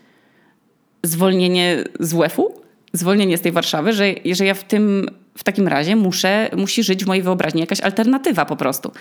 zwolnienie 1.03 1.83
z 1.99 2.13
WF-u, 2.13 2.61
zwolnienie 2.93 3.37
z 3.37 3.41
tej 3.41 3.51
Warszawy, 3.51 3.93
że, 3.93 4.05
że 4.31 4.45
ja 4.45 4.53
w 4.53 4.63
tym 4.63 5.09
w 5.37 5.43
takim 5.43 5.67
razie 5.67 5.95
muszę, 5.95 6.49
musi 6.57 6.83
żyć 6.83 7.03
w 7.03 7.07
mojej 7.07 7.23
wyobraźni 7.23 7.61
jakaś 7.61 7.81
alternatywa 7.81 8.45
po 8.45 8.55
prostu. 8.55 8.91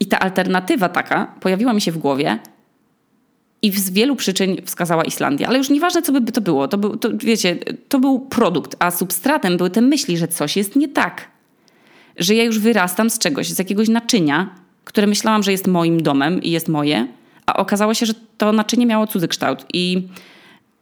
I 0.00 0.06
ta 0.06 0.18
alternatywa 0.18 0.88
taka 0.88 1.34
pojawiła 1.40 1.72
mi 1.72 1.80
się 1.80 1.92
w 1.92 1.98
głowie 1.98 2.38
i 3.62 3.72
z 3.72 3.90
wielu 3.90 4.16
przyczyn 4.16 4.56
wskazała 4.64 5.04
Islandia. 5.04 5.48
Ale 5.48 5.58
już 5.58 5.70
nieważne, 5.70 6.02
co 6.02 6.12
by 6.12 6.32
to 6.32 6.40
było. 6.40 6.68
To 6.68 6.78
był, 6.78 6.96
to, 6.96 7.08
wiecie, 7.14 7.56
to 7.88 7.98
był 7.98 8.20
produkt, 8.20 8.76
a 8.78 8.90
substratem 8.90 9.56
były 9.56 9.70
te 9.70 9.80
myśli, 9.80 10.18
że 10.18 10.28
coś 10.28 10.56
jest 10.56 10.76
nie 10.76 10.88
tak. 10.88 11.28
Że 12.16 12.34
ja 12.34 12.44
już 12.44 12.58
wyrastam 12.58 13.10
z 13.10 13.18
czegoś, 13.18 13.48
z 13.48 13.58
jakiegoś 13.58 13.88
naczynia, 13.88 14.54
które 14.84 15.06
myślałam, 15.06 15.42
że 15.42 15.52
jest 15.52 15.66
moim 15.66 16.02
domem 16.02 16.42
i 16.42 16.50
jest 16.50 16.68
moje, 16.68 17.06
a 17.46 17.56
okazało 17.56 17.94
się, 17.94 18.06
że 18.06 18.14
to 18.38 18.52
naczynie 18.52 18.86
miało 18.86 19.06
cudzy 19.06 19.28
kształt. 19.28 19.66
I 19.72 20.08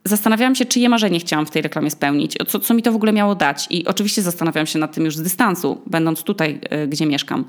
zastanawiałam 0.08 0.54
się, 0.54 0.64
czyje 0.64 0.88
marzenie 0.88 1.20
chciałam 1.20 1.46
w 1.46 1.50
tej 1.50 1.62
reklamie 1.62 1.90
spełnić, 1.90 2.36
co, 2.48 2.60
co 2.60 2.74
mi 2.74 2.82
to 2.82 2.92
w 2.92 2.96
ogóle 2.96 3.12
miało 3.12 3.34
dać. 3.34 3.66
I 3.70 3.86
oczywiście 3.86 4.22
zastanawiałam 4.22 4.66
się 4.66 4.78
nad 4.78 4.94
tym 4.94 5.04
już 5.04 5.16
z 5.16 5.22
dystansu, 5.22 5.80
będąc 5.86 6.22
tutaj, 6.22 6.60
e, 6.70 6.86
gdzie 6.88 7.06
mieszkam. 7.06 7.44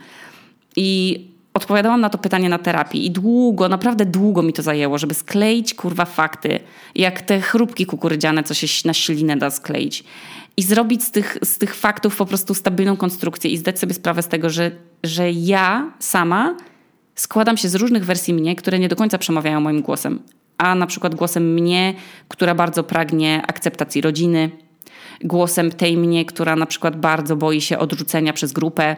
I 0.75 1.19
odpowiadałam 1.53 2.01
na 2.01 2.09
to 2.09 2.17
pytanie 2.17 2.49
na 2.49 2.57
terapii 2.57 3.05
i 3.05 3.11
długo, 3.11 3.69
naprawdę 3.69 4.05
długo 4.05 4.41
mi 4.41 4.53
to 4.53 4.61
zajęło, 4.61 4.97
żeby 4.97 5.13
skleić 5.13 5.73
kurwa 5.73 6.05
fakty, 6.05 6.59
jak 6.95 7.21
te 7.21 7.41
chrupki 7.41 7.85
kukurydziane, 7.85 8.43
co 8.43 8.53
się 8.53 8.67
na 8.87 8.93
ślinę 8.93 9.37
da 9.37 9.49
skleić. 9.49 10.03
I 10.57 10.63
zrobić 10.63 11.03
z 11.03 11.11
tych, 11.11 11.37
z 11.43 11.57
tych 11.57 11.75
faktów 11.75 12.15
po 12.15 12.25
prostu 12.25 12.53
stabilną 12.53 12.97
konstrukcję 12.97 13.51
i 13.51 13.57
zdać 13.57 13.79
sobie 13.79 13.93
sprawę 13.93 14.23
z 14.23 14.27
tego, 14.27 14.49
że, 14.49 14.71
że 15.03 15.31
ja 15.31 15.91
sama 15.99 16.57
składam 17.15 17.57
się 17.57 17.69
z 17.69 17.75
różnych 17.75 18.05
wersji 18.05 18.33
mnie, 18.33 18.55
które 18.55 18.79
nie 18.79 18.89
do 18.89 18.95
końca 18.95 19.17
przemawiają 19.17 19.59
moim 19.59 19.81
głosem 19.81 20.19
a 20.59 20.75
na 20.75 20.87
przykład 20.87 21.15
głosem 21.15 21.53
mnie, 21.53 21.93
która 22.27 22.55
bardzo 22.55 22.83
pragnie 22.83 23.41
akceptacji 23.47 24.01
rodziny, 24.01 24.51
głosem 25.23 25.71
tej 25.71 25.97
mnie, 25.97 26.25
która 26.25 26.55
na 26.55 26.65
przykład 26.65 26.99
bardzo 26.99 27.35
boi 27.35 27.61
się 27.61 27.77
odrzucenia 27.77 28.33
przez 28.33 28.51
grupę, 28.51 28.95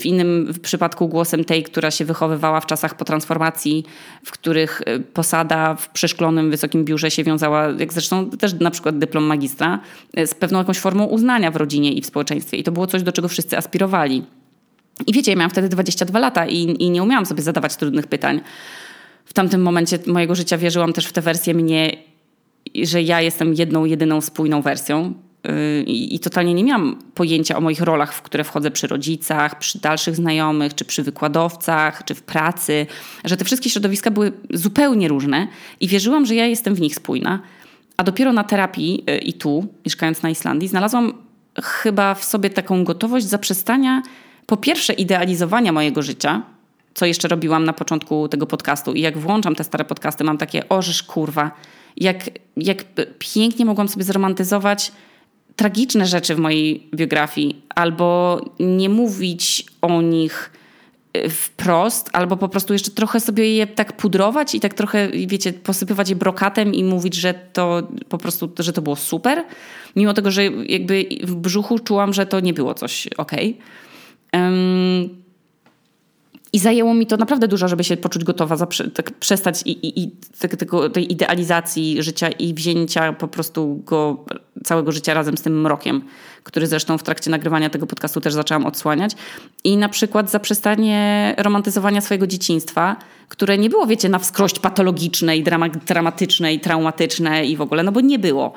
w 0.00 0.06
innym 0.06 0.54
przypadku 0.62 1.08
głosem 1.08 1.44
tej, 1.44 1.62
która 1.62 1.90
się 1.90 2.04
wychowywała 2.04 2.60
w 2.60 2.66
czasach 2.66 2.96
po 2.96 3.04
transformacji, 3.04 3.84
w 4.24 4.30
których 4.30 4.80
y, 4.80 5.00
posada 5.00 5.74
w 5.74 5.88
przeszklonym 5.88 6.50
wysokim 6.50 6.84
biurze 6.84 7.10
się 7.10 7.24
wiązała, 7.24 7.68
jak 7.78 7.92
zresztą 7.92 8.30
też 8.30 8.54
na 8.60 8.70
przykład 8.70 8.98
dyplom 8.98 9.24
magistra, 9.24 9.80
y, 10.18 10.26
z 10.26 10.34
pewną 10.34 10.58
jakąś 10.58 10.78
formą 10.78 11.04
uznania 11.04 11.50
w 11.50 11.56
rodzinie 11.56 11.92
i 11.92 12.00
w 12.02 12.06
społeczeństwie. 12.06 12.56
I 12.56 12.62
to 12.62 12.72
było 12.72 12.86
coś, 12.86 13.02
do 13.02 13.12
czego 13.12 13.28
wszyscy 13.28 13.56
aspirowali. 13.56 14.24
I 15.06 15.12
wiecie, 15.12 15.32
ja 15.32 15.36
miałam 15.36 15.50
wtedy 15.50 15.68
22 15.68 16.18
lata 16.18 16.46
i, 16.46 16.82
i 16.82 16.90
nie 16.90 17.02
umiałam 17.02 17.26
sobie 17.26 17.42
zadawać 17.42 17.76
trudnych 17.76 18.06
pytań 18.06 18.40
w 19.28 19.32
tamtym 19.32 19.62
momencie 19.62 19.98
mojego 20.06 20.34
życia 20.34 20.58
wierzyłam 20.58 20.92
też 20.92 21.06
w 21.06 21.12
tę 21.12 21.20
wersję 21.20 21.54
mnie 21.54 21.96
że 22.74 23.02
ja 23.02 23.20
jestem 23.20 23.54
jedną, 23.54 23.84
jedyną 23.84 24.20
spójną 24.20 24.62
wersją. 24.62 25.14
Y, 25.48 25.82
I, 25.82 26.14
I, 26.14 26.18
totalnie 26.18 26.54
nie 26.54 26.64
miałam 26.64 26.98
pojęcia 27.14 27.56
o 27.56 27.60
moich 27.60 27.80
rolach, 27.80 28.14
w 28.14 28.22
które 28.22 28.44
wchodzę 28.44 28.70
przy 28.70 28.86
rodzicach, 28.86 29.58
przy 29.58 29.80
dalszych 29.80 30.16
znajomych, 30.16 30.74
czy 30.74 30.84
przy 30.84 31.02
wykładowcach, 31.02 32.04
czy 32.04 32.14
w 32.14 32.22
pracy, 32.22 32.86
że 33.24 33.36
te 33.36 33.44
wszystkie 33.44 33.70
środowiska 33.70 34.10
były 34.10 34.32
zupełnie 34.50 35.08
różne 35.08 35.48
i 35.80 35.88
wierzyłam, 35.88 36.26
że 36.26 36.34
ja 36.34 36.46
jestem 36.46 36.74
w 36.74 36.80
nich 36.80 36.94
spójna. 36.94 37.40
A 37.96 38.04
dopiero 38.04 38.32
na 38.32 38.44
terapii 38.44 39.04
y, 39.10 39.18
i 39.18 39.32
tu, 39.32 39.66
mieszkając 39.86 40.22
na 40.22 40.30
Islandii, 40.30 40.68
znalazłam 40.68 41.12
chyba 41.62 42.14
w 42.14 42.24
sobie 42.24 42.50
taką 42.50 42.84
gotowość 42.84 43.26
zaprzestania, 43.26 44.02
po 44.46 44.56
pierwsze, 44.56 44.92
idealizowania 44.92 45.72
mojego 45.72 46.02
życia, 46.02 46.42
co 46.98 47.06
jeszcze 47.06 47.28
robiłam 47.28 47.64
na 47.64 47.72
początku 47.72 48.28
tego 48.28 48.46
podcastu. 48.46 48.92
I 48.92 49.00
jak 49.00 49.18
włączam 49.18 49.54
te 49.54 49.64
stare 49.64 49.84
podcasty, 49.84 50.24
mam 50.24 50.38
takie, 50.38 50.68
orzesz 50.68 51.02
kurwa, 51.02 51.50
jak, 51.96 52.30
jak 52.56 52.84
pięknie 53.18 53.64
mogłam 53.64 53.88
sobie 53.88 54.04
zromantyzować 54.04 54.92
tragiczne 55.56 56.06
rzeczy 56.06 56.34
w 56.34 56.38
mojej 56.38 56.88
biografii, 56.94 57.62
albo 57.74 58.40
nie 58.60 58.88
mówić 58.88 59.66
o 59.82 60.02
nich 60.02 60.52
y, 61.16 61.28
wprost, 61.28 62.10
albo 62.12 62.36
po 62.36 62.48
prostu 62.48 62.72
jeszcze 62.72 62.90
trochę 62.90 63.20
sobie 63.20 63.54
je 63.54 63.66
tak 63.66 63.96
pudrować 63.96 64.54
i 64.54 64.60
tak 64.60 64.74
trochę, 64.74 65.08
wiecie, 65.08 65.52
posypywać 65.52 66.08
je 66.08 66.16
brokatem 66.16 66.74
i 66.74 66.84
mówić, 66.84 67.14
że 67.14 67.34
to 67.52 67.82
po 68.08 68.18
prostu, 68.18 68.50
że 68.58 68.72
to 68.72 68.82
było 68.82 68.96
super, 68.96 69.44
mimo 69.96 70.14
tego, 70.14 70.30
że 70.30 70.44
jakby 70.44 71.06
w 71.22 71.34
brzuchu 71.34 71.78
czułam, 71.78 72.12
że 72.12 72.26
to 72.26 72.40
nie 72.40 72.54
było 72.54 72.74
coś 72.74 73.06
okej. 73.16 73.58
Okay. 74.30 75.17
I 76.52 76.58
zajęło 76.58 76.94
mi 76.94 77.06
to 77.06 77.16
naprawdę 77.16 77.48
dużo, 77.48 77.68
żeby 77.68 77.84
się 77.84 77.96
poczuć 77.96 78.24
gotowa, 78.24 78.56
tak 78.94 79.12
przestać 79.12 79.62
i, 79.64 79.70
i, 79.70 80.02
i 80.02 80.10
tego, 80.58 80.90
tej 80.90 81.12
idealizacji 81.12 82.02
życia 82.02 82.28
i 82.28 82.54
wzięcia 82.54 83.12
po 83.12 83.28
prostu 83.28 83.82
go, 83.84 84.24
całego 84.64 84.92
życia 84.92 85.14
razem 85.14 85.36
z 85.36 85.42
tym 85.42 85.60
mrokiem, 85.60 86.02
który 86.42 86.66
zresztą 86.66 86.98
w 86.98 87.02
trakcie 87.02 87.30
nagrywania 87.30 87.70
tego 87.70 87.86
podcastu 87.86 88.20
też 88.20 88.34
zaczęłam 88.34 88.66
odsłaniać. 88.66 89.12
I 89.64 89.76
na 89.76 89.88
przykład 89.88 90.30
zaprzestanie 90.30 91.34
romantyzowania 91.38 92.00
swojego 92.00 92.26
dzieciństwa, 92.26 92.96
które 93.28 93.58
nie 93.58 93.70
było, 93.70 93.86
wiecie, 93.86 94.08
na 94.08 94.18
wskrość 94.18 94.58
patologiczne 94.58 95.36
i 95.36 95.44
dramatyczne 95.86 96.54
i 96.54 96.60
traumatyczne 96.60 97.46
i 97.46 97.56
w 97.56 97.60
ogóle, 97.60 97.82
no 97.82 97.92
bo 97.92 98.00
nie 98.00 98.18
było 98.18 98.52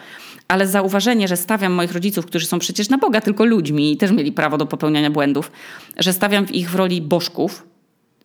ale 0.52 0.68
zauważenie, 0.68 1.28
że 1.28 1.38
stawiam 1.38 1.74
moich 1.74 1.92
rodziców, 1.92 2.26
którzy 2.26 2.46
są 2.46 2.60
przecież 2.60 2.90
na 2.90 2.98
Boga 2.98 3.22
tylko 3.22 3.46
ludźmi 3.46 3.92
i 3.92 3.98
też 3.98 4.12
mieli 4.12 4.32
prawo 4.32 4.58
do 4.58 4.66
popełniania 4.66 5.10
błędów, 5.10 5.52
że 5.98 6.14
stawiam 6.14 6.50
ich 6.50 6.70
w 6.70 6.76
roli 6.76 7.02
bożków, 7.02 7.71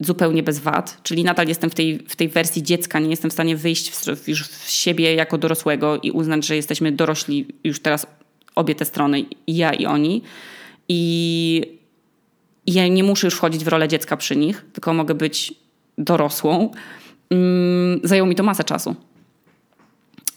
zupełnie 0.00 0.43
bez 0.43 0.59
wad, 0.59 0.99
czyli 1.03 1.25
nadal 1.25 1.49
jestem 1.49 1.71
w 1.71 1.75
tej, 1.75 1.99
w 1.99 2.17
tej 2.17 2.29
wersji 2.29 2.62
dziecka, 2.62 2.99
nie 2.99 3.11
jestem 3.11 3.31
w 3.31 3.35
stanie 3.35 3.57
wyjść 3.57 3.91
w, 3.91 4.29
już 4.29 4.49
w 4.49 4.71
siebie 4.71 5.15
jako 5.15 5.38
dorosłego 5.38 5.97
i 5.97 6.11
uznać, 6.11 6.47
że 6.47 6.57
jesteśmy 6.57 6.93
dorośli 6.93 7.47
już 7.65 7.81
teraz 7.81 8.07
obie 8.55 8.75
te 8.75 8.85
strony, 8.85 9.21
i 9.47 9.57
ja 9.57 9.73
i 9.73 9.87
oni. 9.87 10.23
I, 10.88 11.62
ja 12.67 12.88
nie 12.88 13.05
muszę 13.05 13.26
już 13.26 13.35
wchodzić 13.35 13.65
w 13.65 13.69
rolę 13.69 13.88
dziecka 13.88 14.17
przy 14.17 14.37
nich, 14.37 14.65
tylko 14.73 14.95
mogę 14.95 15.15
być 15.15 15.55
dorosłą. 15.99 16.71
Mm, 17.31 18.00
zajęło 18.05 18.29
mi 18.29 18.35
to 18.35 18.43
masę 18.43 18.65
czasu. 18.65 18.95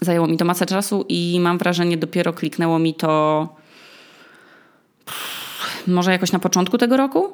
Zajęło 0.02 0.28
mi 0.28 0.38
to 0.38 0.46
masę 0.46 0.66
czasu 0.66 1.06
i 1.10 1.38
mam 1.40 1.58
wrażenie, 1.58 1.98
dopiero 1.98 2.34
kliknęło 2.34 2.80
mi 2.80 2.94
to 2.94 3.59
może 5.88 6.12
jakoś 6.12 6.32
na 6.32 6.40
początku 6.40 6.78
tego 6.78 6.98
roku. 6.98 7.34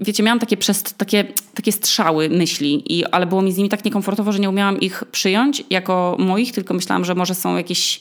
Wiecie, 0.00 0.22
miałam 0.22 0.38
takie, 0.38 0.56
przez, 0.56 0.82
takie, 0.82 1.24
takie 1.54 1.72
strzały 1.72 2.28
myśli, 2.28 2.98
i, 2.98 3.04
ale 3.04 3.26
było 3.26 3.42
mi 3.42 3.52
z 3.52 3.56
nimi 3.56 3.68
tak 3.68 3.84
niekomfortowo, 3.84 4.32
że 4.32 4.38
nie 4.38 4.48
umiałam 4.48 4.80
ich 4.80 5.04
przyjąć 5.12 5.64
jako 5.70 6.16
moich, 6.18 6.52
tylko 6.52 6.74
myślałam, 6.74 7.04
że 7.04 7.14
może 7.14 7.34
są 7.34 7.56
jakieś 7.56 8.00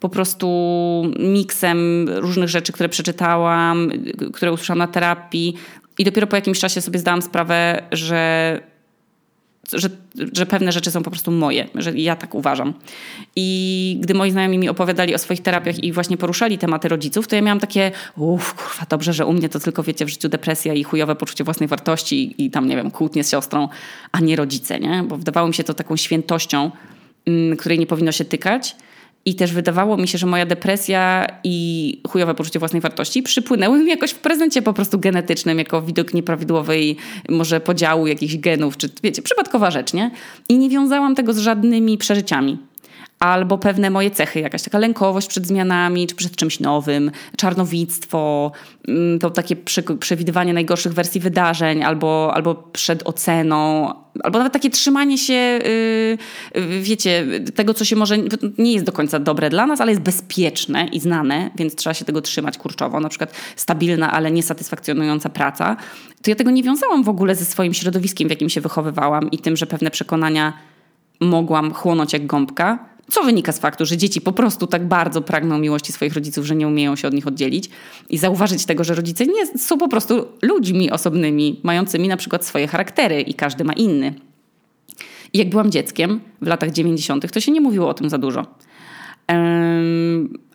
po 0.00 0.08
prostu 0.08 0.48
miksem 1.18 2.08
różnych 2.08 2.48
rzeczy, 2.48 2.72
które 2.72 2.88
przeczytałam, 2.88 3.90
które 4.32 4.52
usłyszałam 4.52 4.78
na 4.78 4.86
terapii. 4.86 5.56
I 5.98 6.04
dopiero 6.04 6.26
po 6.26 6.36
jakimś 6.36 6.60
czasie 6.60 6.80
sobie 6.80 6.98
zdałam 6.98 7.22
sprawę, 7.22 7.82
że 7.92 8.60
że, 9.72 9.88
że 10.32 10.46
pewne 10.46 10.72
rzeczy 10.72 10.90
są 10.90 11.02
po 11.02 11.10
prostu 11.10 11.30
moje, 11.30 11.68
że 11.74 11.92
ja 11.92 12.16
tak 12.16 12.34
uważam. 12.34 12.74
I 13.36 13.98
gdy 14.00 14.14
moi 14.14 14.30
znajomi 14.30 14.58
mi 14.58 14.68
opowiadali 14.68 15.14
o 15.14 15.18
swoich 15.18 15.42
terapiach 15.42 15.84
i 15.84 15.92
właśnie 15.92 16.16
poruszali 16.16 16.58
tematy 16.58 16.88
rodziców, 16.88 17.28
to 17.28 17.36
ja 17.36 17.42
miałam 17.42 17.60
takie, 17.60 17.92
uff, 18.16 18.54
kurwa, 18.54 18.86
dobrze, 18.88 19.12
że 19.12 19.26
u 19.26 19.32
mnie 19.32 19.48
to 19.48 19.60
tylko, 19.60 19.82
wiecie, 19.82 20.04
w 20.04 20.08
życiu 20.08 20.28
depresja 20.28 20.74
i 20.74 20.84
chujowe 20.84 21.16
poczucie 21.16 21.44
własnej 21.44 21.68
wartości 21.68 22.24
i, 22.24 22.44
i 22.44 22.50
tam, 22.50 22.68
nie 22.68 22.76
wiem, 22.76 22.90
kłótnie 22.90 23.24
z 23.24 23.30
siostrą, 23.30 23.68
a 24.12 24.20
nie 24.20 24.36
rodzice, 24.36 24.80
nie? 24.80 25.04
Bo 25.08 25.16
wydawało 25.16 25.48
mi 25.48 25.54
się 25.54 25.64
to 25.64 25.74
taką 25.74 25.96
świętością, 25.96 26.70
mm, 27.26 27.56
której 27.56 27.78
nie 27.78 27.86
powinno 27.86 28.12
się 28.12 28.24
tykać. 28.24 28.76
I 29.26 29.34
też 29.34 29.52
wydawało 29.52 29.96
mi 29.96 30.08
się, 30.08 30.18
że 30.18 30.26
moja 30.26 30.46
depresja 30.46 31.26
i 31.44 31.98
chujowe 32.08 32.34
poczucie 32.34 32.58
własnej 32.58 32.82
wartości 32.82 33.22
przypłynęły 33.22 33.78
mi 33.78 33.90
jakoś 33.90 34.10
w 34.10 34.18
prezencie 34.18 34.62
po 34.62 34.72
prostu 34.72 34.98
genetycznym, 34.98 35.58
jako 35.58 35.82
widok 35.82 36.14
nieprawidłowej 36.14 36.96
może 37.28 37.60
podziału 37.60 38.06
jakichś 38.06 38.36
genów, 38.36 38.76
czy 38.76 38.90
wiecie, 39.02 39.22
przypadkowa 39.22 39.70
rzecz, 39.70 39.92
nie? 39.92 40.10
I 40.48 40.58
nie 40.58 40.70
wiązałam 40.70 41.14
tego 41.14 41.32
z 41.32 41.38
żadnymi 41.38 41.98
przeżyciami 41.98 42.58
albo 43.20 43.58
pewne 43.58 43.90
moje 43.90 44.10
cechy, 44.10 44.40
jakaś 44.40 44.62
taka 44.62 44.78
lękowość 44.78 45.28
przed 45.28 45.46
zmianami, 45.46 46.06
czy 46.06 46.14
przed 46.14 46.36
czymś 46.36 46.60
nowym, 46.60 47.10
czarnowictwo, 47.36 48.52
mm, 48.88 49.18
to 49.18 49.30
takie 49.30 49.56
przewidywanie 50.00 50.52
najgorszych 50.52 50.92
wersji 50.92 51.20
wydarzeń, 51.20 51.84
albo, 51.84 52.30
albo 52.34 52.54
przed 52.54 53.02
oceną, 53.06 53.92
albo 54.22 54.38
nawet 54.38 54.52
takie 54.52 54.70
trzymanie 54.70 55.18
się, 55.18 55.58
yy, 56.54 56.80
wiecie, 56.80 57.26
tego, 57.54 57.74
co 57.74 57.84
się 57.84 57.96
może 57.96 58.16
nie 58.58 58.72
jest 58.72 58.84
do 58.84 58.92
końca 58.92 59.18
dobre 59.18 59.50
dla 59.50 59.66
nas, 59.66 59.80
ale 59.80 59.92
jest 59.92 60.02
bezpieczne 60.02 60.86
i 60.86 61.00
znane, 61.00 61.50
więc 61.56 61.74
trzeba 61.74 61.94
się 61.94 62.04
tego 62.04 62.20
trzymać 62.20 62.58
kurczowo, 62.58 63.00
na 63.00 63.08
przykład 63.08 63.32
stabilna, 63.56 64.12
ale 64.12 64.30
niesatysfakcjonująca 64.30 65.28
praca, 65.28 65.76
to 66.22 66.30
ja 66.30 66.36
tego 66.36 66.50
nie 66.50 66.62
wiązałam 66.62 67.02
w 67.02 67.08
ogóle 67.08 67.34
ze 67.34 67.44
swoim 67.44 67.74
środowiskiem, 67.74 68.28
w 68.28 68.30
jakim 68.30 68.48
się 68.48 68.60
wychowywałam 68.60 69.30
i 69.30 69.38
tym, 69.38 69.56
że 69.56 69.66
pewne 69.66 69.90
przekonania 69.90 70.52
mogłam 71.20 71.72
chłonąć 71.72 72.12
jak 72.12 72.26
gąbka, 72.26 72.95
co 73.10 73.22
wynika 73.22 73.52
z 73.52 73.58
faktu, 73.58 73.86
że 73.86 73.96
dzieci 73.96 74.20
po 74.20 74.32
prostu 74.32 74.66
tak 74.66 74.88
bardzo 74.88 75.22
pragną 75.22 75.58
miłości 75.58 75.92
swoich 75.92 76.14
rodziców, 76.14 76.46
że 76.46 76.56
nie 76.56 76.68
umieją 76.68 76.96
się 76.96 77.08
od 77.08 77.14
nich 77.14 77.26
oddzielić 77.26 77.70
i 78.10 78.18
zauważyć 78.18 78.66
tego, 78.66 78.84
że 78.84 78.94
rodzice 78.94 79.26
nie 79.26 79.58
są 79.58 79.78
po 79.78 79.88
prostu 79.88 80.28
ludźmi 80.42 80.90
osobnymi, 80.90 81.60
mającymi 81.62 82.08
na 82.08 82.16
przykład 82.16 82.44
swoje 82.44 82.66
charaktery 82.66 83.20
i 83.20 83.34
każdy 83.34 83.64
ma 83.64 83.72
inny. 83.72 84.14
I 85.32 85.38
jak 85.38 85.48
byłam 85.48 85.70
dzieckiem 85.70 86.20
w 86.42 86.46
latach 86.46 86.70
90., 86.70 87.32
to 87.32 87.40
się 87.40 87.52
nie 87.52 87.60
mówiło 87.60 87.88
o 87.88 87.94
tym 87.94 88.10
za 88.10 88.18
dużo. 88.18 88.46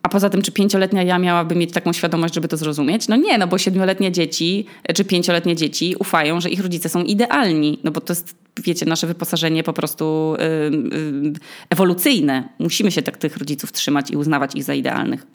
A 0.02 0.08
poza 0.08 0.30
tym, 0.30 0.42
czy 0.42 0.52
pięcioletnia 0.52 1.02
ja 1.02 1.18
miałaby 1.18 1.54
mieć 1.54 1.72
taką 1.72 1.92
świadomość, 1.92 2.34
żeby 2.34 2.48
to 2.48 2.56
zrozumieć? 2.56 3.08
No 3.08 3.16
nie, 3.16 3.38
no 3.38 3.46
bo 3.46 3.58
siedmioletnie 3.58 4.12
dzieci 4.12 4.66
czy 4.94 5.04
pięcioletnie 5.04 5.56
dzieci 5.56 5.94
ufają, 5.98 6.40
że 6.40 6.50
ich 6.50 6.60
rodzice 6.60 6.88
są 6.88 7.02
idealni, 7.02 7.78
no 7.84 7.90
bo 7.90 8.00
to 8.00 8.12
jest, 8.12 8.34
wiecie, 8.64 8.86
nasze 8.86 9.06
wyposażenie 9.06 9.62
po 9.62 9.72
prostu 9.72 10.36
yy, 10.38 10.98
yy, 11.22 11.32
ewolucyjne. 11.70 12.48
Musimy 12.58 12.90
się 12.90 13.02
tak 13.02 13.16
tych 13.16 13.36
rodziców 13.36 13.72
trzymać 13.72 14.10
i 14.10 14.16
uznawać 14.16 14.54
ich 14.54 14.64
za 14.64 14.74
idealnych. 14.74 15.26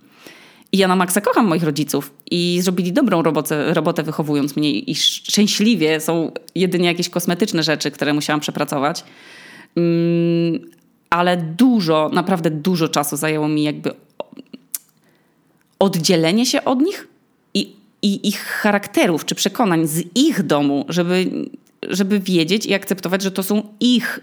I 0.71 0.77
ja 0.77 0.87
na 0.87 0.95
maksa 0.95 1.21
kocham 1.21 1.47
moich 1.47 1.63
rodziców 1.63 2.13
i 2.31 2.59
zrobili 2.61 2.93
dobrą 2.93 3.21
robotę, 3.21 3.73
robotę 3.73 4.03
wychowując 4.03 4.55
mnie 4.55 4.71
i 4.71 4.95
szczęśliwie 4.95 5.99
są 5.99 6.31
jedynie 6.55 6.87
jakieś 6.87 7.09
kosmetyczne 7.09 7.63
rzeczy, 7.63 7.91
które 7.91 8.13
musiałam 8.13 8.39
przepracować. 8.39 9.03
Mm, 9.75 10.59
ale 11.09 11.37
dużo, 11.37 12.09
naprawdę 12.13 12.51
dużo 12.51 12.87
czasu 12.87 13.17
zajęło 13.17 13.47
mi 13.47 13.63
jakby 13.63 13.91
oddzielenie 15.79 16.45
się 16.45 16.63
od 16.63 16.81
nich 16.81 17.07
i, 17.53 17.75
i 18.01 18.27
ich 18.27 18.43
charakterów 18.43 19.25
czy 19.25 19.35
przekonań 19.35 19.87
z 19.87 20.03
ich 20.15 20.43
domu, 20.43 20.85
żeby, 20.89 21.27
żeby 21.83 22.19
wiedzieć 22.19 22.65
i 22.65 22.73
akceptować, 22.73 23.21
że 23.21 23.31
to 23.31 23.43
są 23.43 23.63
ich 23.79 24.19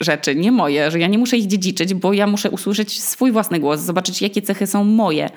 rzeczy, 0.00 0.34
nie 0.34 0.52
moje, 0.52 0.90
że 0.90 0.98
ja 0.98 1.06
nie 1.06 1.18
muszę 1.18 1.36
ich 1.36 1.46
dziedziczyć, 1.46 1.94
bo 1.94 2.12
ja 2.12 2.26
muszę 2.26 2.50
usłyszeć 2.50 3.02
swój 3.02 3.32
własny 3.32 3.60
głos, 3.60 3.80
zobaczyć, 3.80 4.22
jakie 4.22 4.42
cechy 4.42 4.66
są 4.66 4.84
moje. 4.84 5.30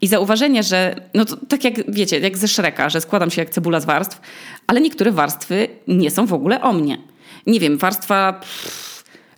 I 0.00 0.06
zauważenie, 0.06 0.62
że 0.62 0.96
no 1.14 1.24
to, 1.24 1.36
tak 1.48 1.64
jak 1.64 1.92
wiecie, 1.92 2.18
jak 2.18 2.38
ze 2.38 2.48
Szreka, 2.48 2.90
że 2.90 3.00
składam 3.00 3.30
się 3.30 3.42
jak 3.42 3.50
cebula 3.50 3.80
z 3.80 3.84
warstw, 3.84 4.20
ale 4.66 4.80
niektóre 4.80 5.12
warstwy 5.12 5.68
nie 5.88 6.10
są 6.10 6.26
w 6.26 6.32
ogóle 6.32 6.62
o 6.62 6.72
mnie. 6.72 6.98
Nie 7.46 7.60
wiem, 7.60 7.78
warstwa. 7.78 8.32
Pff, 8.32 8.89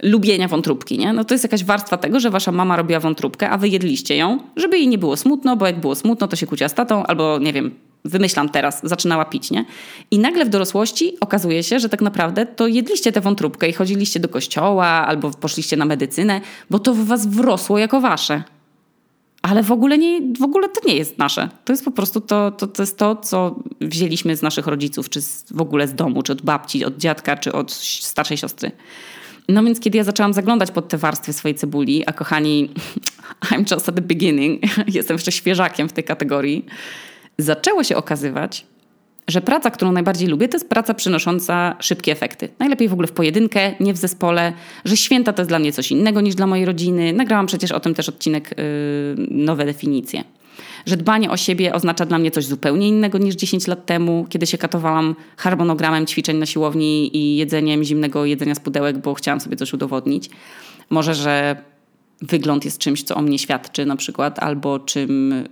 lubienia 0.03 0.49
wątróbki, 0.49 0.99
nie? 0.99 1.13
No 1.13 1.25
to 1.25 1.35
jest 1.35 1.45
jakaś 1.45 1.65
warstwa 1.65 1.97
tego, 1.97 2.21
że 2.21 2.31
wasza 2.31 2.53
mama 2.53 2.77
robiła 2.77 3.01
wątróbkę, 3.01 3.51
a 3.51 3.59
wy 3.59 3.69
jedliście 3.69 4.17
ją, 4.17 4.39
żeby 4.57 4.79
jej 4.79 4.89
nie 4.89 4.99
było 4.99 5.17
smutno, 5.17 5.57
bo 5.57 5.67
jak 5.67 5.81
było 5.81 5.95
smutno, 5.95 6.29
to 6.29 6.37
się 6.37 6.47
kłóciła 6.47 6.69
z 6.69 6.75
tatą, 6.75 7.07
albo 7.07 7.39
nie 7.39 7.53
wiem, 7.53 7.75
wymyślam 8.05 8.49
teraz, 8.49 8.81
zaczynała 8.85 9.25
pić, 9.25 9.51
nie? 9.51 9.65
I 10.11 10.19
nagle 10.19 10.45
w 10.45 10.49
dorosłości 10.49 11.17
okazuje 11.21 11.63
się, 11.63 11.81
że 11.81 11.89
tak 11.89 12.03
naprawdę 12.03 12.47
to 12.47 12.67
jedliście 12.67 13.13
tę 13.13 13.21
wątróbkę 13.21 13.69
i 13.69 13.73
chodziliście 13.73 14.21
do 14.21 14.29
kościoła, 14.29 14.87
albo 14.87 15.31
poszliście 15.31 15.77
na 15.77 15.85
medycynę, 15.85 16.41
bo 16.71 16.79
to 16.79 16.95
w 16.95 17.05
was 17.05 17.27
wrosło 17.27 17.79
jako 17.79 18.01
wasze. 18.01 18.43
Ale 19.43 19.63
w 19.63 19.73
ogóle, 19.73 19.99
nie, 19.99 20.21
w 20.39 20.43
ogóle 20.43 20.69
to 20.69 20.81
nie 20.89 20.97
jest 20.97 21.19
nasze. 21.19 21.49
To 21.65 21.73
jest 21.73 21.85
po 21.85 21.91
prostu 21.91 22.21
to, 22.21 22.51
to, 22.51 22.67
to 22.67 22.83
jest 22.83 22.99
to, 22.99 23.17
co 23.17 23.57
wzięliśmy 23.81 24.37
z 24.37 24.43
naszych 24.43 24.67
rodziców, 24.67 25.09
czy 25.09 25.21
z, 25.21 25.45
w 25.51 25.61
ogóle 25.61 25.89
z 25.89 25.95
domu, 25.95 26.23
czy 26.23 26.33
od 26.33 26.43
babci, 26.43 26.85
od 26.85 26.97
dziadka, 26.97 27.37
czy 27.37 27.53
od 27.53 27.73
starszej 27.73 28.37
siostry. 28.37 28.71
No 29.49 29.65
więc 29.65 29.81
kiedy 29.81 29.99
ja 29.99 30.05
zaczęłam 30.05 30.33
zaglądać 30.33 30.71
pod 30.71 30.89
te 30.89 30.99
warstwy 30.99 31.33
swojej 31.33 31.55
cebuli, 31.55 32.03
a 32.07 32.13
kochani, 32.13 32.71
I'm 33.51 33.75
just 33.75 33.89
at 33.89 33.95
the 33.95 34.03
beginning, 34.03 34.63
jestem 34.95 35.15
jeszcze 35.15 35.33
świeżakiem 35.33 35.89
w 35.89 35.93
tej 35.93 36.05
kategorii, 36.05 36.67
zaczęło 37.39 37.85
się 37.85 37.97
okazywać, 37.97 38.67
że 39.29 39.41
praca, 39.41 39.71
którą 39.71 39.93
najbardziej 39.93 40.29
lubię, 40.29 40.49
to 40.49 40.57
jest 40.57 40.69
praca 40.69 40.95
przynosząca 40.95 41.77
szybkie 41.81 42.13
efekty. 42.13 42.49
Najlepiej 42.59 42.89
w 42.89 42.93
ogóle 42.93 43.09
w 43.09 43.13
pojedynkę, 43.13 43.75
nie 43.81 43.95
w 43.95 43.97
zespole, 43.97 44.53
że 44.85 44.97
święta 44.97 45.33
to 45.33 45.43
jest 45.43 45.51
dla 45.51 45.59
mnie 45.59 45.73
coś 45.73 45.91
innego 45.91 46.21
niż 46.21 46.35
dla 46.35 46.47
mojej 46.47 46.65
rodziny. 46.65 47.13
Nagrałam 47.13 47.47
przecież 47.47 47.73
o 47.73 47.81
tym 47.81 47.95
też 47.95 48.09
odcinek 48.09 48.51
yy, 48.51 49.27
Nowe 49.31 49.65
definicje. 49.65 50.25
Że 50.87 50.97
dbanie 50.97 51.31
o 51.31 51.37
siebie 51.37 51.75
oznacza 51.75 52.07
dla 52.07 52.19
mnie 52.19 52.31
coś 52.31 52.47
zupełnie 52.47 52.89
innego 52.89 53.19
niż 53.19 53.35
10 53.35 53.67
lat 53.67 53.87
temu, 53.87 54.27
kiedy 54.29 54.47
się 54.47 54.59
katowałam 54.59 55.15
harmonogramem 55.37 56.07
ćwiczeń 56.07 56.37
na 56.37 56.47
siłowni 56.47 57.17
i 57.17 57.37
jedzeniem 57.37 57.85
zimnego 57.85 58.25
jedzenia 58.25 58.55
z 58.55 58.61
pudełek, 58.61 58.99
bo 58.99 59.15
chciałam 59.15 59.41
sobie 59.41 59.57
coś 59.57 59.73
udowodnić. 59.73 60.31
Może, 60.91 61.15
że 61.15 61.57
wygląd 62.23 62.65
jest 62.65 62.79
czymś, 62.79 63.03
co 63.03 63.15
o 63.15 63.23
mnie 63.23 63.39
świadczy 63.39 63.87
na 63.87 63.97
przykład, 63.97 64.39
albo 64.39 64.79
czym 64.79 65.45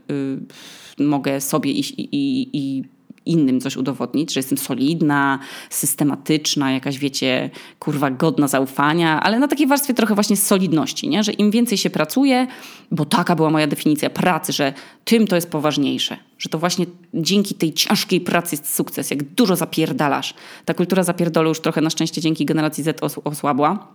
yy, 0.99 1.07
mogę 1.07 1.41
sobie 1.41 1.71
i, 1.71 1.81
i, 1.99 2.49
i 2.53 2.85
innym 3.31 3.61
coś 3.61 3.77
udowodnić, 3.77 4.33
że 4.33 4.41
jestem 4.41 4.59
solidna, 4.59 5.39
systematyczna, 5.71 6.73
jakaś 6.73 6.99
wiecie, 6.99 7.51
kurwa 7.79 8.11
godna 8.11 8.49
zaufania, 8.49 9.21
ale 9.21 9.39
na 9.39 9.49
takiej 9.49 9.67
warstwie 9.67 9.95
trochę 9.95 10.15
właśnie 10.15 10.37
solidności, 10.37 11.09
nie? 11.09 11.25
że 11.25 11.33
im 11.33 11.51
więcej 11.51 11.79
się 11.79 11.91
pracuje, 11.91 12.47
bo 12.91 13.05
taka 13.05 13.37
była 13.37 13.51
moja 13.51 13.67
definicja 13.67 14.11
pracy, 14.11 14.53
że 14.53 14.73
tym 15.05 15.27
to 15.27 15.37
jest 15.37 15.51
poważniejsze, 15.51 16.17
że 16.39 16.49
to 16.49 16.59
właśnie 16.59 16.87
dzięki 17.15 17.55
tej 17.55 17.73
ciężkiej 17.73 18.21
pracy 18.21 18.55
jest 18.55 18.75
sukces, 18.75 19.11
jak 19.11 19.23
dużo 19.23 19.57
zapierdalasz. 19.57 20.35
Ta 20.65 20.75
kultura 20.75 21.03
zapierdolu 21.03 21.49
już 21.49 21.61
trochę 21.61 21.81
na 21.81 21.91
szczęście 21.91 22.21
dzięki 22.21 22.45
generacji 22.47 22.85
Z 22.85 23.01
osłabła, 23.25 23.89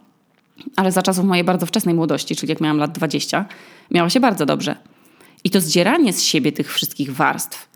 ale 0.75 0.91
za 0.91 1.01
czasów 1.01 1.25
mojej 1.25 1.43
bardzo 1.43 1.65
wczesnej 1.65 1.95
młodości, 1.95 2.35
czyli 2.35 2.49
jak 2.49 2.61
miałam 2.61 2.77
lat 2.77 2.91
20, 2.91 3.45
miała 3.91 4.09
się 4.09 4.19
bardzo 4.19 4.45
dobrze. 4.45 4.75
I 5.43 5.49
to 5.49 5.61
zdzieranie 5.61 6.13
z 6.13 6.23
siebie 6.23 6.51
tych 6.51 6.73
wszystkich 6.73 7.15
warstw, 7.15 7.74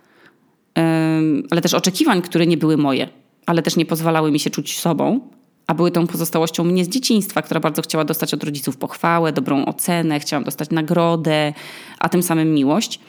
ale 1.51 1.61
też 1.61 1.73
oczekiwań, 1.73 2.21
które 2.21 2.47
nie 2.47 2.57
były 2.57 2.77
moje, 2.77 3.09
ale 3.45 3.61
też 3.61 3.75
nie 3.75 3.85
pozwalały 3.85 4.31
mi 4.31 4.39
się 4.39 4.49
czuć 4.49 4.79
sobą, 4.79 5.19
a 5.67 5.73
były 5.73 5.91
tą 5.91 6.07
pozostałością 6.07 6.63
mnie 6.63 6.85
z 6.85 6.89
dzieciństwa, 6.89 7.41
która 7.41 7.59
bardzo 7.59 7.81
chciała 7.81 8.05
dostać 8.05 8.33
od 8.33 8.43
rodziców 8.43 8.77
pochwałę, 8.77 9.33
dobrą 9.33 9.65
ocenę, 9.65 10.19
chciałam 10.19 10.43
dostać 10.43 10.69
nagrodę, 10.69 11.53
a 11.99 12.09
tym 12.09 12.23
samym 12.23 12.53
miłość. 12.53 12.99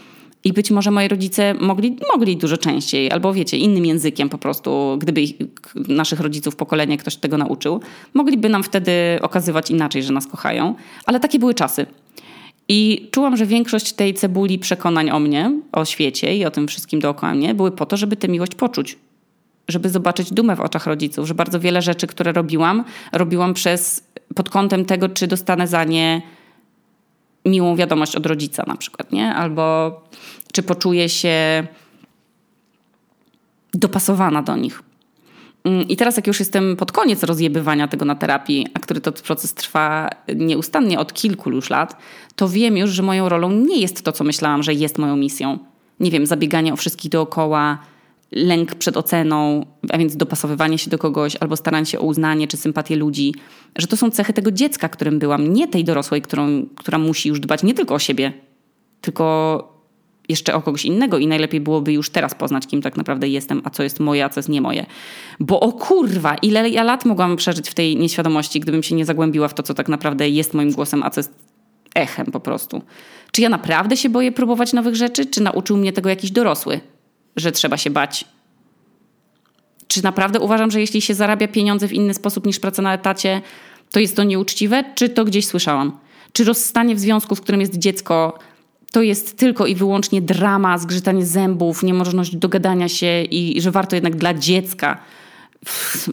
I 0.45 0.53
być 0.53 0.71
może 0.71 0.91
moi 0.91 1.09
rodzice 1.09 1.55
mogli, 1.55 1.97
mogli 2.13 2.37
dużo 2.37 2.57
częściej, 2.57 3.11
albo 3.11 3.33
wiecie, 3.35 3.57
innym 3.57 3.87
językiem 3.87 4.29
po 4.29 4.39
prostu, 4.39 4.97
gdyby 5.01 5.21
ich, 5.21 5.35
naszych 5.89 6.21
rodziców 6.21 6.57
pokolenie 6.57 6.99
ktoś 6.99 7.17
tego 7.17 7.39
nauczył, 7.39 7.81
mogliby 8.15 8.49
nam 8.49 8.63
wtedy 8.63 8.93
okazywać 9.23 9.71
inaczej, 9.71 10.03
że 10.03 10.13
nas 10.13 10.27
kochają. 10.27 10.75
Ale 11.07 11.21
takie 11.21 11.39
były 11.39 11.55
czasy. 11.55 11.87
I 12.73 13.09
czułam, 13.11 13.37
że 13.37 13.47
większość 13.47 13.93
tej 13.93 14.15
cebuli 14.15 14.59
przekonań 14.59 15.11
o 15.11 15.21
mnie, 15.21 15.61
o 15.73 15.85
świecie 15.85 16.37
i 16.37 16.45
o 16.45 16.51
tym 16.51 16.69
wszystkim 16.69 17.01
dookoła 17.01 17.35
mnie 17.35 17.55
były 17.55 17.71
po 17.71 17.87
to, 17.87 17.97
żeby 17.97 18.17
tę 18.17 18.29
miłość 18.29 18.55
poczuć. 18.55 18.99
Żeby 19.69 19.91
zobaczyć 19.91 20.33
dumę 20.33 20.57
w 20.57 20.61
oczach 20.61 20.87
rodziców, 20.87 21.27
że 21.27 21.35
bardzo 21.35 21.61
wiele 21.61 21.83
rzeczy, 21.83 22.07
które 22.07 22.33
robiłam, 22.33 22.85
robiłam 23.13 23.55
przez, 23.55 24.05
pod 24.35 24.51
kątem 24.51 24.85
tego, 24.85 25.09
czy 25.09 25.27
dostanę 25.27 25.67
za 25.67 25.85
nie 25.85 26.23
miłą 27.45 27.77
wiadomość 27.77 28.17
od 28.17 28.27
rodzica 28.27 28.65
na 28.67 28.77
przykład, 28.77 29.13
nie? 29.13 29.35
Albo 29.35 30.01
czy 30.53 30.63
poczuję 30.63 31.09
się 31.09 31.67
dopasowana 33.75 34.43
do 34.43 34.57
nich. 34.57 34.83
Mm, 35.65 35.89
I 35.89 35.97
teraz, 35.97 36.17
jak 36.17 36.27
już 36.27 36.39
jestem 36.39 36.77
pod 36.77 36.93
koniec 36.93 37.23
rozjebywania 37.23 37.89
tego 37.89 38.05
na 38.05 38.15
terapii, 38.15 38.67
a 38.75 38.79
który 38.79 39.01
to 39.01 39.13
proces 39.13 39.55
trwa 39.55 40.11
nieustannie 40.37 40.99
od 40.99 41.13
kilku 41.13 41.51
już 41.51 41.71
lat, 41.71 41.97
to 42.37 42.49
wiem 42.49 42.77
już, 42.77 42.91
że 42.91 43.03
moją 43.03 43.29
rolą 43.29 43.51
nie 43.51 43.81
jest 43.81 44.03
to, 44.03 44.13
co 44.13 44.25
myślałam, 44.25 44.63
że 44.63 44.75
jest 44.75 44.99
moją 44.99 45.17
misją. 45.17 45.59
Nie 46.01 46.11
wiem, 46.11 46.27
zabieganie 46.27 46.73
o 46.73 46.77
wszystkich 46.77 47.11
dookoła, 47.11 47.79
lęk 48.33 48.75
przed 48.75 48.97
oceną, 48.97 49.67
a 49.93 49.99
więc 49.99 50.17
dopasowywanie 50.17 50.79
się 50.79 50.91
do 50.91 50.99
kogoś 50.99 51.37
albo 51.37 51.57
staranie 51.57 51.87
się 51.87 51.99
o 51.99 52.03
uznanie 52.03 52.49
czy 52.49 52.57
sympatię 52.57 52.97
ludzi, 52.97 53.35
że 53.79 53.87
to 53.87 53.97
są 53.97 54.11
cechy 54.11 54.33
tego 54.33 54.51
dziecka, 54.51 54.89
którym 54.89 55.19
byłam, 55.19 55.53
nie 55.53 55.69
tej 55.69 55.85
dorosłej, 55.85 56.23
którą, 56.23 56.67
która 56.77 56.99
musi 56.99 57.29
już 57.29 57.41
dbać 57.41 57.63
nie 57.63 57.75
tylko 57.75 57.95
o 57.95 57.99
siebie, 57.99 58.33
tylko 59.01 59.80
jeszcze 60.31 60.55
o 60.55 60.63
kogoś 60.63 60.85
innego 60.85 61.19
i 61.19 61.27
najlepiej 61.27 61.61
byłoby 61.61 61.93
już 61.93 62.11
teraz 62.11 62.35
poznać, 62.35 62.67
kim 62.67 62.83
tak 62.83 62.97
naprawdę 62.97 63.29
jestem, 63.29 63.63
a 63.65 63.71
co 63.71 63.83
jest 63.83 64.01
moje, 64.01 64.25
a 64.25 64.29
co 64.29 64.41
jest 64.41 64.49
nie 64.49 64.61
moje. 64.61 64.87
Bo 65.41 65.61
o 65.61 65.73
kurwa, 65.73 66.35
ile 66.35 66.69
ja 66.69 66.83
lat 66.83 67.05
mogłam 67.05 67.37
przeżyć 67.37 67.71
w 67.71 67.75
tej 67.75 67.97
nieświadomości, 67.97 68.61
gdybym 68.61 68.83
się 68.83 68.95
nie 68.95 69.05
zagłębiła 69.05 69.49
w 69.49 69.55
to, 69.55 69.63
co 69.63 69.75
tak 69.75 69.89
naprawdę 69.89 70.29
jest 70.29 70.55
moim 70.55 70.73
głosem, 70.73 71.03
a 71.03 71.11
co 71.11 71.21
jest 71.21 71.35
echem 71.95 72.27
po 72.27 72.41
prostu. 72.41 72.83
Czy 73.33 73.43
ja 73.43 73.49
naprawdę 73.49 73.97
się 73.97 74.09
boję 74.09 74.33
próbować 74.33 74.73
nowych 74.73 74.97
rzeczy, 74.97 75.27
czy 75.27 75.43
nauczył 75.43 75.77
mnie 75.77 75.93
tego 75.93 76.09
jakiś 76.09 76.31
dorosły, 76.31 76.81
że 77.37 77.53
trzeba 77.53 77.77
się 77.77 77.91
bać? 77.91 78.25
Czy 79.89 80.05
naprawdę 80.05 80.41
uważam, 80.41 80.71
że 80.71 80.81
jeśli 80.81 81.01
się 81.01 81.15
zarabia 81.15 81.49
pieniądze 81.49 81.89
w 81.89 81.93
inny 81.93 82.15
sposób 82.15 82.47
niż 82.47 82.61
praca 82.61 82.83
na 82.83 82.95
etacie, 82.95 83.43
to 83.91 84.01
jest 84.01 84.17
to 84.17 84.25
nieuczciwe, 84.25 84.85
czy 84.95 85.09
to 85.09 85.25
gdzieś 85.25 85.47
słyszałam? 85.47 85.99
Czy 86.33 86.45
rozstanie 86.45 86.95
w 86.95 87.01
związku, 87.01 87.35
w 87.35 87.41
którym 87.41 87.61
jest 87.61 87.79
dziecko, 87.79 88.39
to 88.93 89.03
jest 89.03 89.37
tylko 89.37 89.67
i 89.67 89.75
wyłącznie 89.75 90.23
drama, 90.23 90.79
zgrzytanie 90.79 91.27
zębów, 91.27 91.83
niemożność 91.83 92.37
dogadania 92.37 92.89
się 92.89 93.23
i, 93.23 93.61
że 93.61 93.71
warto 93.71 93.97
jednak 93.97 94.17
dla 94.17 94.35
dziecka 94.35 94.99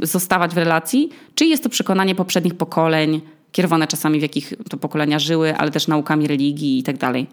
zostawać 0.01 0.53
w 0.53 0.57
relacji? 0.57 1.09
Czy 1.35 1.45
jest 1.45 1.63
to 1.63 1.69
przekonanie 1.69 2.15
poprzednich 2.15 2.55
pokoleń, 2.55 3.21
kierowane 3.51 3.87
czasami 3.87 4.19
w 4.19 4.21
jakich 4.21 4.53
to 4.69 4.77
pokolenia 4.77 5.19
żyły, 5.19 5.57
ale 5.57 5.71
też 5.71 5.87
naukami 5.87 6.27
religii 6.27 6.79
i 6.79 6.83
tak 6.83 6.97
dalej? 6.97 7.27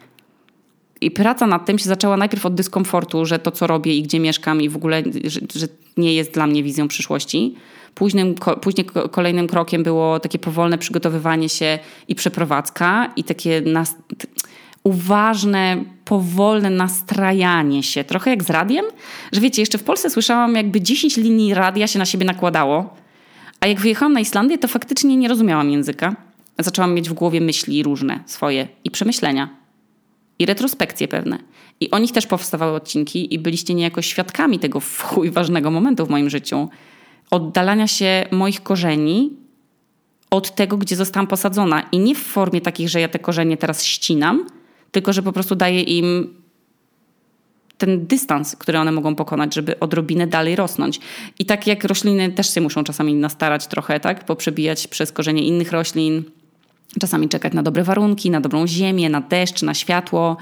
I 1.01 1.11
praca 1.11 1.47
nad 1.47 1.67
tym 1.67 1.79
się 1.79 1.85
zaczęła 1.85 2.17
najpierw 2.17 2.47
od 2.47 2.55
dyskomfortu, 2.55 3.27
że 3.27 3.39
to, 3.39 3.51
co 3.51 3.67
robię 3.67 3.97
i 3.97 4.03
gdzie 4.03 4.21
mieszkam, 4.21 4.61
i 4.61 4.69
w 4.69 4.77
ogóle, 4.77 5.03
że, 5.25 5.41
że 5.55 5.67
nie 5.97 6.15
jest 6.15 6.33
dla 6.33 6.47
mnie 6.47 6.63
wizją 6.63 6.89
przyszłości. 6.89 7.55
Późnym, 7.95 8.35
ko, 8.35 8.57
później 8.57 8.87
kolejnym 9.11 9.47
krokiem 9.47 9.83
było 9.83 10.21
takie 10.21 10.39
powolne 10.39 10.79
przygotowywanie 10.79 11.49
się 11.49 11.79
i 12.09 12.15
przeprowadzka, 12.15 13.13
i 13.17 13.25
takie 13.25 13.61
nas, 13.61 13.97
uważne, 14.85 15.85
powolne 16.05 16.71
nastrajanie 16.71 17.83
się, 17.83 18.05
trochę 18.05 18.31
jak 18.31 18.45
z 18.45 18.51
radiem, 18.51 18.85
że 19.33 19.41
wiecie, 19.41 19.63
jeszcze 19.63 19.79
w 19.79 19.85
Polsce 19.85 20.11
słyszałam, 20.11 20.55
jakby 20.55 20.81
10 20.81 21.17
linii 21.17 21.55
radia 21.55 21.87
się 21.87 21.99
na 21.99 22.05
siebie 22.05 22.27
nakładało, 22.27 22.95
a 23.61 23.67
jak 23.67 23.81
wyjechałam 23.81 24.13
na 24.13 24.21
Islandię, 24.21 24.59
to 24.59 24.69
faktycznie 24.69 25.17
nie 25.17 25.29
rozumiałam 25.29 25.71
języka. 25.71 26.17
Zaczęłam 26.59 26.95
mieć 26.95 27.11
w 27.11 27.13
głowie 27.13 27.41
myśli 27.41 27.83
różne 27.83 28.21
swoje 28.27 28.69
i 28.85 28.91
przemyślenia. 28.91 29.49
I 30.39 30.47
retrospekcje 30.47 31.09
pewne. 31.09 31.39
I 31.81 31.91
o 31.91 31.99
nich 31.99 32.13
też 32.13 32.27
powstawały 32.27 32.77
odcinki 32.77 33.35
i 33.35 33.39
byliście 33.39 33.75
niejako 33.75 34.03
świadkami 34.03 34.59
tego 34.59 34.81
w 34.81 35.03
chuj 35.03 35.31
ważnego 35.31 35.71
momentu 35.71 36.07
w 36.07 36.11
moim 36.11 36.31
życiu. 36.31 36.69
Oddalania 37.31 37.87
się 37.87 38.27
moich 38.31 38.63
korzeni 38.63 39.33
od 40.31 40.55
tego, 40.55 40.77
gdzie 40.77 40.97
zostałam 40.97 41.27
posadzona. 41.27 41.83
I 41.93 41.99
nie 41.99 42.15
w 42.15 42.19
formie 42.19 42.61
takich, 42.61 42.89
że 42.89 43.01
ja 43.01 43.09
te 43.09 43.19
korzenie 43.19 43.57
teraz 43.57 43.85
ścinam, 43.85 44.47
tylko 44.95 45.13
że 45.13 45.23
po 45.23 45.33
prostu 45.33 45.55
daje 45.55 45.83
im 45.83 46.35
ten 47.79 48.07
dystans, 48.07 48.57
który 48.57 48.79
one 48.79 48.93
mogą 48.93 49.15
pokonać, 49.15 49.55
żeby 49.55 49.81
odrobinę 49.81 50.27
dalej 50.27 50.57
rosnąć. 50.57 51.01
I 51.39 51.45
tak 51.45 51.67
jak 51.67 51.85
rośliny 51.85 52.33
też 52.33 52.55
się 52.55 52.61
muszą 52.61 52.85
czasami 52.85 53.15
nastarać 53.15 53.67
trochę, 53.67 54.01
tak? 54.01 54.25
Poprzebijać 54.25 54.87
przez 54.87 55.13
korzenie 55.13 55.45
innych 55.45 55.73
roślin, 55.73 56.23
czasami 57.01 57.29
czekać 57.29 57.53
na 57.53 57.63
dobre 57.63 57.85
warunki, 57.85 58.31
na 58.31 58.41
dobrą 58.41 58.67
ziemię, 58.67 59.11
na 59.11 59.21
deszcz, 59.21 59.63
na 59.63 59.75
światło. 59.75 60.37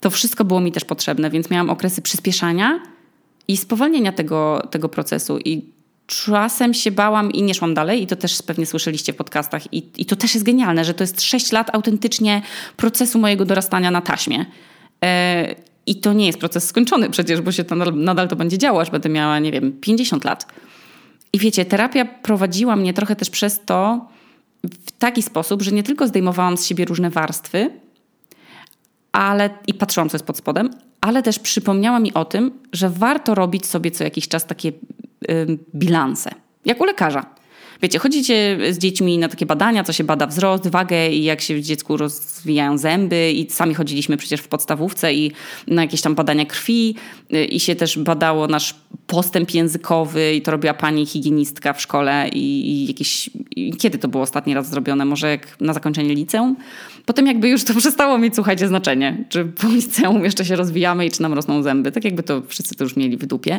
To 0.00 0.10
wszystko 0.10 0.44
było 0.44 0.60
mi 0.60 0.72
też 0.72 0.84
potrzebne, 0.84 1.30
więc 1.30 1.50
miałam 1.50 1.70
okresy 1.70 2.02
przyspieszania 2.02 2.80
i 3.48 3.56
spowolnienia 3.56 4.12
tego, 4.12 4.68
tego 4.70 4.88
procesu. 4.88 5.38
I 5.38 5.71
czasem 6.06 6.74
się 6.74 6.90
bałam 6.90 7.32
i 7.32 7.42
nie 7.42 7.54
szłam 7.54 7.74
dalej 7.74 8.02
i 8.02 8.06
to 8.06 8.16
też 8.16 8.42
pewnie 8.42 8.66
słyszeliście 8.66 9.12
w 9.12 9.16
podcastach 9.16 9.72
i, 9.72 9.82
i 9.96 10.06
to 10.06 10.16
też 10.16 10.34
jest 10.34 10.46
genialne, 10.46 10.84
że 10.84 10.94
to 10.94 11.04
jest 11.04 11.22
6 11.22 11.52
lat 11.52 11.74
autentycznie 11.74 12.42
procesu 12.76 13.18
mojego 13.18 13.44
dorastania 13.44 13.90
na 13.90 14.00
taśmie. 14.00 14.46
E, 15.04 15.54
I 15.86 15.96
to 16.00 16.12
nie 16.12 16.26
jest 16.26 16.38
proces 16.38 16.68
skończony 16.68 17.10
przecież, 17.10 17.40
bo 17.40 17.52
się 17.52 17.64
to 17.64 17.74
nadal, 17.74 17.94
nadal 17.94 18.28
to 18.28 18.36
będzie 18.36 18.58
działo, 18.58 18.80
aż 18.80 18.90
będę 18.90 19.08
miała, 19.08 19.38
nie 19.38 19.52
wiem, 19.52 19.72
50 19.80 20.24
lat. 20.24 20.46
I 21.32 21.38
wiecie, 21.38 21.64
terapia 21.64 22.04
prowadziła 22.04 22.76
mnie 22.76 22.94
trochę 22.94 23.16
też 23.16 23.30
przez 23.30 23.60
to 23.66 24.08
w 24.64 24.92
taki 24.92 25.22
sposób, 25.22 25.62
że 25.62 25.72
nie 25.72 25.82
tylko 25.82 26.06
zdejmowałam 26.06 26.56
z 26.56 26.66
siebie 26.66 26.84
różne 26.84 27.10
warstwy, 27.10 27.70
ale 29.12 29.50
i 29.66 29.74
patrzyłam, 29.74 30.08
co 30.08 30.14
jest 30.14 30.26
pod 30.26 30.36
spodem, 30.36 30.70
ale 31.00 31.22
też 31.22 31.38
przypomniała 31.38 32.00
mi 32.00 32.14
o 32.14 32.24
tym, 32.24 32.50
że 32.72 32.90
warto 32.90 33.34
robić 33.34 33.66
sobie 33.66 33.90
co 33.90 34.04
jakiś 34.04 34.28
czas 34.28 34.46
takie 34.46 34.72
bilanse. 35.74 36.30
Jak 36.64 36.80
u 36.80 36.84
lekarza. 36.84 37.26
wiecie, 37.82 37.98
chodzicie 37.98 38.58
z 38.70 38.78
dziećmi 38.78 39.18
na 39.18 39.28
takie 39.28 39.46
badania, 39.46 39.84
co 39.84 39.92
się 39.92 40.04
bada 40.04 40.26
wzrost, 40.26 40.68
wagę 40.68 41.08
i 41.08 41.24
jak 41.24 41.40
się 41.40 41.54
w 41.54 41.60
dziecku 41.60 41.96
rozwijają 41.96 42.78
zęby 42.78 43.32
i 43.32 43.50
sami 43.50 43.74
chodziliśmy 43.74 44.16
przecież 44.16 44.40
w 44.40 44.48
podstawówce 44.48 45.14
i 45.14 45.32
na 45.66 45.82
jakieś 45.82 46.00
tam 46.00 46.14
badania 46.14 46.46
krwi 46.46 46.94
y, 47.34 47.44
i 47.44 47.60
się 47.60 47.74
też 47.74 47.98
badało 47.98 48.46
nasz 48.46 48.74
postęp 49.06 49.54
językowy 49.54 50.34
i 50.34 50.42
to 50.42 50.50
robiła 50.50 50.74
pani 50.74 51.06
higienistka 51.06 51.72
w 51.72 51.80
szkole 51.80 52.28
i, 52.32 52.70
i 52.70 52.86
jakieś... 52.86 53.30
I 53.56 53.72
kiedy 53.76 53.98
to 53.98 54.08
było 54.08 54.22
ostatni 54.22 54.54
raz 54.54 54.70
zrobione? 54.70 55.04
Może 55.04 55.30
jak 55.30 55.60
na 55.60 55.72
zakończenie 55.72 56.14
liceum? 56.14 56.56
Potem 57.06 57.26
jakby 57.26 57.48
już 57.48 57.64
to 57.64 57.74
przestało 57.80 58.18
mieć, 58.18 58.34
słuchajcie, 58.34 58.68
znaczenie. 58.68 59.24
Czy 59.28 59.44
po 59.44 59.68
liceum 59.68 60.24
jeszcze 60.24 60.44
się 60.44 60.56
rozwijamy 60.56 61.06
i 61.06 61.10
czy 61.10 61.22
nam 61.22 61.32
rosną 61.32 61.62
zęby. 61.62 61.92
Tak 61.92 62.04
jakby 62.04 62.22
to 62.22 62.42
wszyscy 62.48 62.74
to 62.74 62.84
już 62.84 62.96
mieli 62.96 63.16
w 63.16 63.26
dupie. 63.26 63.58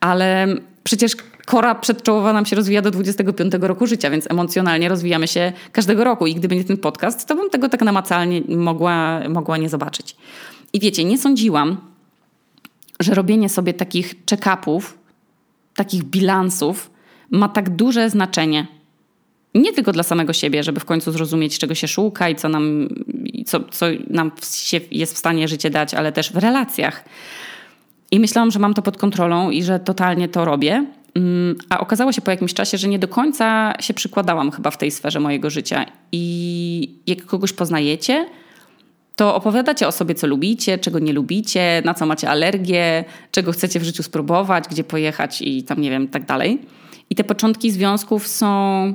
Ale 0.00 0.56
przecież 0.90 1.12
kora 1.46 1.74
przedczołowa 1.74 2.32
nam 2.32 2.46
się 2.46 2.56
rozwija 2.56 2.82
do 2.82 2.90
25 2.90 3.52
roku 3.60 3.86
życia, 3.86 4.10
więc 4.10 4.30
emocjonalnie 4.30 4.88
rozwijamy 4.88 5.28
się 5.28 5.52
każdego 5.72 6.04
roku. 6.04 6.26
I 6.26 6.34
gdyby 6.34 6.56
nie 6.56 6.64
ten 6.64 6.76
podcast, 6.76 7.26
to 7.28 7.34
bym 7.36 7.50
tego 7.50 7.68
tak 7.68 7.82
namacalnie 7.82 8.42
mogła, 8.48 9.20
mogła 9.28 9.56
nie 9.56 9.68
zobaczyć. 9.68 10.16
I 10.72 10.80
wiecie, 10.80 11.04
nie 11.04 11.18
sądziłam, 11.18 11.80
że 13.00 13.14
robienie 13.14 13.48
sobie 13.48 13.74
takich 13.74 14.14
check-upów, 14.26 14.98
takich 15.74 16.04
bilansów 16.04 16.90
ma 17.30 17.48
tak 17.48 17.70
duże 17.70 18.10
znaczenie. 18.10 18.66
Nie 19.54 19.72
tylko 19.72 19.92
dla 19.92 20.02
samego 20.02 20.32
siebie, 20.32 20.62
żeby 20.62 20.80
w 20.80 20.84
końcu 20.84 21.12
zrozumieć, 21.12 21.58
czego 21.58 21.74
się 21.74 21.88
szuka 21.88 22.28
i 22.28 22.36
co 22.36 22.48
nam, 22.48 22.88
co, 23.46 23.60
co 23.60 23.86
nam 24.08 24.32
się 24.52 24.80
jest 24.90 25.14
w 25.14 25.18
stanie 25.18 25.48
życie 25.48 25.70
dać, 25.70 25.94
ale 25.94 26.12
też 26.12 26.32
w 26.32 26.36
relacjach. 26.36 27.04
I 28.10 28.20
myślałam, 28.20 28.50
że 28.50 28.58
mam 28.58 28.74
to 28.74 28.82
pod 28.82 28.98
kontrolą 28.98 29.50
i 29.50 29.62
że 29.62 29.80
totalnie 29.80 30.28
to 30.28 30.44
robię. 30.44 30.86
Mm, 31.14 31.56
a 31.68 31.80
okazało 31.80 32.12
się 32.12 32.22
po 32.22 32.30
jakimś 32.30 32.54
czasie, 32.54 32.78
że 32.78 32.88
nie 32.88 32.98
do 32.98 33.08
końca 33.08 33.74
się 33.80 33.94
przykładałam 33.94 34.50
chyba 34.50 34.70
w 34.70 34.78
tej 34.78 34.90
sferze 34.90 35.20
mojego 35.20 35.50
życia. 35.50 35.86
I 36.12 36.98
jak 37.06 37.26
kogoś 37.26 37.52
poznajecie, 37.52 38.26
to 39.16 39.34
opowiadacie 39.34 39.88
o 39.88 39.92
sobie, 39.92 40.14
co 40.14 40.26
lubicie, 40.26 40.78
czego 40.78 40.98
nie 40.98 41.12
lubicie, 41.12 41.82
na 41.84 41.94
co 41.94 42.06
macie 42.06 42.30
alergię, 42.30 43.04
czego 43.30 43.52
chcecie 43.52 43.80
w 43.80 43.84
życiu 43.84 44.02
spróbować, 44.02 44.64
gdzie 44.70 44.84
pojechać 44.84 45.42
i 45.42 45.62
tam 45.62 45.80
nie 45.80 45.90
wiem, 45.90 46.08
tak 46.08 46.26
dalej. 46.26 46.58
I 47.10 47.14
te 47.14 47.24
początki 47.24 47.70
związków 47.70 48.26
są 48.26 48.94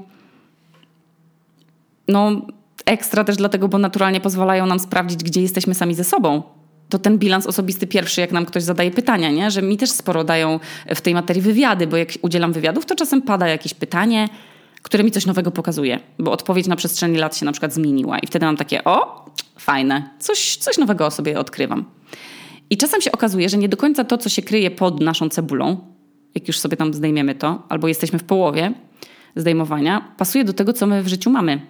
no 2.08 2.42
ekstra 2.86 3.24
też 3.24 3.38
dlatego, 3.38 3.68
bo 3.68 3.78
naturalnie 3.78 4.22
pozwalają 4.22 4.66
nam 4.66 4.80
sprawdzić, 4.80 5.24
gdzie 5.24 5.42
jesteśmy 5.42 5.76
sami 5.76 5.96
ze 5.96 6.04
sobą 6.04 6.44
to 6.90 7.00
ten 7.00 7.18
bilans 7.18 7.48
osobisty 7.48 7.88
pierwszy, 7.88 8.22
jak 8.22 8.32
nam 8.32 8.46
ktoś 8.46 8.64
zadaje 8.64 8.92
pytania, 8.92 9.32
nie? 9.32 9.52
że 9.52 9.62
mi 9.62 9.78
też 9.78 9.92
sporo 9.92 10.24
dają 10.24 10.60
w 10.96 11.02
tej 11.02 11.14
materii 11.14 11.42
wywiady, 11.42 11.88
bo 11.88 11.98
jak 11.98 12.10
udzielam 12.22 12.54
wywiadów, 12.54 12.86
to 12.86 12.96
czasem 12.96 13.22
pada 13.22 13.48
jakieś 13.48 13.74
pytanie, 13.74 14.30
które 14.82 15.04
mi 15.04 15.12
coś 15.12 15.26
nowego 15.26 15.52
pokazuje, 15.52 16.00
bo 16.20 16.32
odpowiedź 16.32 16.68
na 16.68 16.76
przestrzeni 16.76 17.18
lat 17.18 17.38
się 17.38 17.46
na 17.46 17.52
przykład 17.52 17.74
zmieniła 17.74 18.20
i 18.20 18.28
wtedy 18.28 18.46
mam 18.46 18.58
takie, 18.58 18.84
o, 18.84 19.26
fajne, 19.58 20.10
coś, 20.20 20.56
coś 20.56 20.78
nowego 20.78 21.06
o 21.06 21.12
sobie 21.12 21.40
odkrywam. 21.40 21.86
I 22.70 22.78
czasem 22.78 23.02
się 23.02 23.12
okazuje, 23.12 23.50
że 23.50 23.58
nie 23.58 23.70
do 23.70 23.78
końca 23.78 24.04
to, 24.04 24.18
co 24.18 24.30
się 24.30 24.42
kryje 24.42 24.72
pod 24.72 25.02
naszą 25.02 25.30
cebulą, 25.30 25.78
jak 26.36 26.48
już 26.48 26.60
sobie 26.60 26.78
tam 26.78 26.94
zdejmiemy 26.94 27.36
to, 27.36 27.64
albo 27.70 27.88
jesteśmy 27.88 28.20
w 28.20 28.24
połowie 28.24 28.74
zdejmowania, 29.36 30.14
pasuje 30.18 30.44
do 30.44 30.54
tego, 30.54 30.74
co 30.74 30.88
my 30.88 31.04
w 31.04 31.08
życiu 31.08 31.30
mamy. 31.30 31.62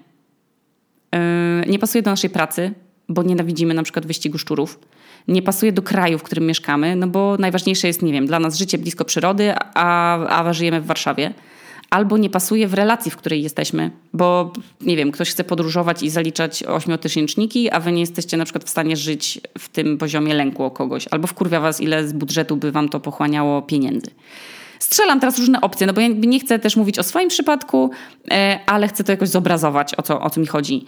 Yy, 1.11 1.71
nie 1.71 1.79
pasuje 1.79 2.01
do 2.01 2.11
naszej 2.11 2.29
pracy, 2.29 2.73
bo 3.09 3.23
nienawidzimy 3.23 3.73
na 3.73 3.83
przykład 3.83 4.05
wyścigu 4.05 4.37
szczurów 4.37 4.79
nie 5.27 5.41
pasuje 5.41 5.71
do 5.71 5.81
kraju, 5.81 6.19
w 6.19 6.23
którym 6.23 6.45
mieszkamy, 6.45 6.95
no 6.95 7.07
bo 7.07 7.37
najważniejsze 7.39 7.87
jest, 7.87 8.01
nie 8.01 8.13
wiem, 8.13 8.27
dla 8.27 8.39
nas 8.39 8.57
życie 8.57 8.77
blisko 8.77 9.05
przyrody, 9.05 9.53
a, 9.73 10.47
a 10.47 10.53
żyjemy 10.53 10.81
w 10.81 10.85
Warszawie. 10.85 11.33
Albo 11.89 12.17
nie 12.17 12.29
pasuje 12.29 12.67
w 12.67 12.73
relacji, 12.73 13.11
w 13.11 13.17
której 13.17 13.43
jesteśmy, 13.43 13.91
bo 14.13 14.53
nie 14.81 14.95
wiem, 14.95 15.11
ktoś 15.11 15.29
chce 15.29 15.43
podróżować 15.43 16.03
i 16.03 16.09
zaliczać 16.09 16.63
ośmiotysięczniki, 16.63 17.71
a 17.71 17.79
wy 17.79 17.91
nie 17.91 17.99
jesteście 17.99 18.37
na 18.37 18.43
przykład 18.43 18.63
w 18.63 18.69
stanie 18.69 18.97
żyć 18.97 19.41
w 19.57 19.69
tym 19.69 19.97
poziomie 19.97 20.33
lęku 20.33 20.63
o 20.63 20.71
kogoś, 20.71 21.07
albo 21.11 21.27
wkurwia 21.27 21.59
was, 21.59 21.81
ile 21.81 22.07
z 22.07 22.13
budżetu 22.13 22.57
by 22.57 22.71
wam 22.71 22.89
to 22.89 22.99
pochłaniało 22.99 23.61
pieniędzy. 23.61 24.11
Strzelam 24.79 25.19
teraz 25.19 25.39
różne 25.39 25.61
opcje, 25.61 25.87
no 25.87 25.93
bo 25.93 26.01
ja 26.01 26.07
nie 26.07 26.39
chcę 26.39 26.59
też 26.59 26.75
mówić 26.75 26.99
o 26.99 27.03
swoim 27.03 27.29
przypadku, 27.29 27.91
e, 28.31 28.59
ale 28.65 28.87
chcę 28.87 29.03
to 29.03 29.11
jakoś 29.11 29.29
zobrazować, 29.29 29.95
o 29.97 30.01
co, 30.01 30.21
o 30.21 30.29
co 30.29 30.41
mi 30.41 30.47
chodzi. 30.47 30.85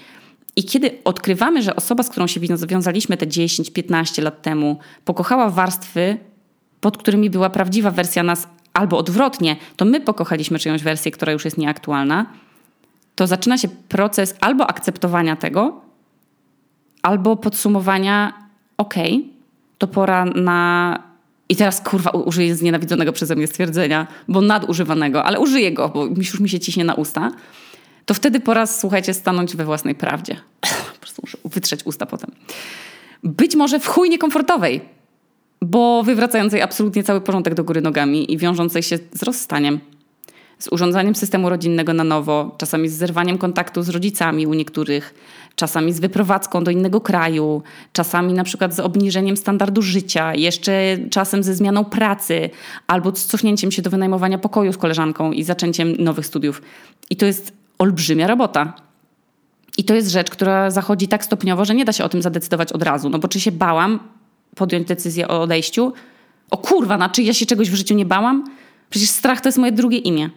I 0.57 0.63
kiedy 0.63 0.91
odkrywamy, 1.03 1.61
że 1.61 1.75
osoba, 1.75 2.03
z 2.03 2.09
którą 2.09 2.27
się 2.27 2.39
związaliśmy 2.55 3.17
te 3.17 3.27
10-15 3.27 4.23
lat 4.23 4.41
temu, 4.41 4.79
pokochała 5.05 5.49
warstwy, 5.49 6.17
pod 6.81 6.97
którymi 6.97 7.29
była 7.29 7.49
prawdziwa 7.49 7.91
wersja 7.91 8.23
nas, 8.23 8.47
albo 8.73 8.97
odwrotnie, 8.97 9.55
to 9.75 9.85
my 9.85 10.01
pokochaliśmy 10.01 10.59
czyjąś 10.59 10.83
wersję, 10.83 11.11
która 11.11 11.31
już 11.31 11.45
jest 11.45 11.57
nieaktualna, 11.57 12.25
to 13.15 13.27
zaczyna 13.27 13.57
się 13.57 13.67
proces 13.67 14.35
albo 14.41 14.67
akceptowania 14.67 15.35
tego, 15.35 15.81
albo 17.01 17.35
podsumowania, 17.35 18.33
okej, 18.77 19.15
okay, 19.15 19.29
to 19.77 19.87
pora 19.87 20.25
na. 20.25 21.03
I 21.49 21.55
teraz 21.55 21.81
kurwa 21.81 22.09
użyję 22.09 22.55
znienawidzonego 22.55 23.13
przeze 23.13 23.35
mnie 23.35 23.47
stwierdzenia, 23.47 24.07
bo 24.27 24.41
nadużywanego, 24.41 25.23
ale 25.23 25.39
użyję 25.39 25.71
go, 25.71 25.89
bo 25.89 26.05
już 26.05 26.39
mi 26.39 26.49
się 26.49 26.59
ciśnie 26.59 26.83
na 26.83 26.93
usta 26.93 27.31
to 28.07 28.13
wtedy 28.13 28.39
po 28.39 28.53
raz, 28.53 28.79
słuchajcie, 28.79 29.13
stanąć 29.13 29.55
we 29.55 29.65
własnej 29.65 29.95
prawdzie. 29.95 30.35
po 30.93 30.99
prostu 30.99 31.21
muszę 31.23 31.37
wytrzeć 31.45 31.85
usta 31.85 32.05
potem. 32.05 32.31
Być 33.23 33.55
może 33.55 33.79
w 33.79 33.87
chuj 33.87 34.09
niekomfortowej, 34.09 34.81
bo 35.61 36.03
wywracającej 36.03 36.61
absolutnie 36.61 37.03
cały 37.03 37.21
porządek 37.21 37.53
do 37.53 37.63
góry 37.63 37.81
nogami 37.81 38.33
i 38.33 38.37
wiążącej 38.37 38.83
się 38.83 38.99
z 39.13 39.23
rozstaniem, 39.23 39.79
z 40.59 40.67
urządzaniem 40.71 41.15
systemu 41.15 41.49
rodzinnego 41.49 41.93
na 41.93 42.03
nowo, 42.03 42.55
czasami 42.57 42.89
z 42.89 42.93
zerwaniem 42.93 43.37
kontaktu 43.37 43.83
z 43.83 43.89
rodzicami 43.89 44.47
u 44.47 44.53
niektórych, 44.53 45.13
czasami 45.55 45.93
z 45.93 45.99
wyprowadzką 45.99 46.63
do 46.63 46.71
innego 46.71 47.01
kraju, 47.01 47.61
czasami 47.93 48.33
na 48.33 48.43
przykład 48.43 48.75
z 48.75 48.79
obniżeniem 48.79 49.37
standardu 49.37 49.81
życia, 49.81 50.35
jeszcze 50.35 50.97
czasem 51.09 51.43
ze 51.43 51.55
zmianą 51.55 51.85
pracy 51.85 52.49
albo 52.87 53.15
z 53.15 53.25
cofnięciem 53.25 53.71
się 53.71 53.81
do 53.81 53.89
wynajmowania 53.89 54.37
pokoju 54.37 54.73
z 54.73 54.77
koleżanką 54.77 55.31
i 55.31 55.43
zaczęciem 55.43 55.95
nowych 55.99 56.25
studiów. 56.25 56.61
I 57.09 57.15
to 57.15 57.25
jest 57.25 57.56
olbrzymia 57.79 58.27
robota. 58.27 58.73
I 59.77 59.83
to 59.83 59.95
jest 59.95 60.09
rzecz, 60.09 60.29
która 60.29 60.71
zachodzi 60.71 61.07
tak 61.07 61.25
stopniowo, 61.25 61.65
że 61.65 61.75
nie 61.75 61.85
da 61.85 61.93
się 61.93 62.03
o 62.03 62.09
tym 62.09 62.21
zadecydować 62.21 62.71
od 62.71 62.83
razu. 62.83 63.09
No 63.09 63.19
bo 63.19 63.27
czy 63.27 63.39
się 63.39 63.51
bałam 63.51 63.99
podjąć 64.55 64.87
decyzję 64.87 65.27
o 65.27 65.41
odejściu? 65.41 65.93
O 66.51 66.57
kurwa, 66.57 66.97
na 66.97 67.09
czy 67.09 67.23
ja 67.23 67.33
się 67.33 67.45
czegoś 67.45 67.69
w 67.69 67.75
życiu 67.75 67.95
nie 67.95 68.05
bałam? 68.05 68.43
Przecież 68.89 69.09
strach 69.09 69.41
to 69.41 69.47
jest 69.47 69.57
moje 69.57 69.71
drugie 69.71 69.97
imię. 69.97 70.29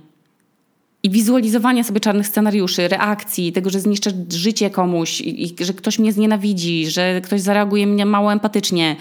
I 1.02 1.10
wizualizowanie 1.10 1.84
sobie 1.84 2.00
czarnych 2.00 2.26
scenariuszy, 2.26 2.88
reakcji, 2.88 3.52
tego, 3.52 3.70
że 3.70 3.80
zniszczę 3.80 4.10
życie 4.32 4.70
komuś, 4.70 5.20
i, 5.20 5.44
i, 5.44 5.64
że 5.64 5.72
ktoś 5.72 5.98
mnie 5.98 6.12
znienawidzi, 6.12 6.90
że 6.90 7.20
ktoś 7.20 7.40
zareaguje 7.40 7.86
mnie 7.86 8.06
mało 8.06 8.32
empatycznie, 8.32 8.96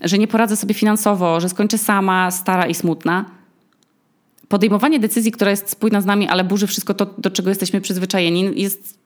że 0.00 0.18
nie 0.18 0.28
poradzę 0.28 0.56
sobie 0.56 0.74
finansowo, 0.74 1.40
że 1.40 1.48
skończę 1.48 1.78
sama, 1.78 2.30
stara 2.30 2.66
i 2.66 2.74
smutna– 2.74 3.24
podejmowanie 4.52 5.00
decyzji, 5.00 5.32
która 5.32 5.50
jest 5.50 5.70
spójna 5.70 6.00
z 6.00 6.06
nami, 6.06 6.28
ale 6.28 6.44
burzy 6.44 6.66
wszystko 6.66 6.94
to, 6.94 7.06
do 7.18 7.30
czego 7.30 7.48
jesteśmy 7.48 7.80
przyzwyczajeni, 7.80 8.60
jest 8.60 8.98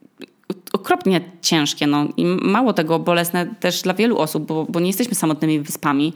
okropnie 0.72 1.20
ciężkie. 1.42 1.86
No. 1.86 2.08
I 2.16 2.24
mało 2.24 2.72
tego, 2.72 2.98
bolesne 2.98 3.54
też 3.60 3.82
dla 3.82 3.94
wielu 3.94 4.18
osób, 4.18 4.46
bo, 4.46 4.66
bo 4.68 4.80
nie 4.80 4.86
jesteśmy 4.86 5.14
samotnymi 5.14 5.60
wyspami 5.60 6.12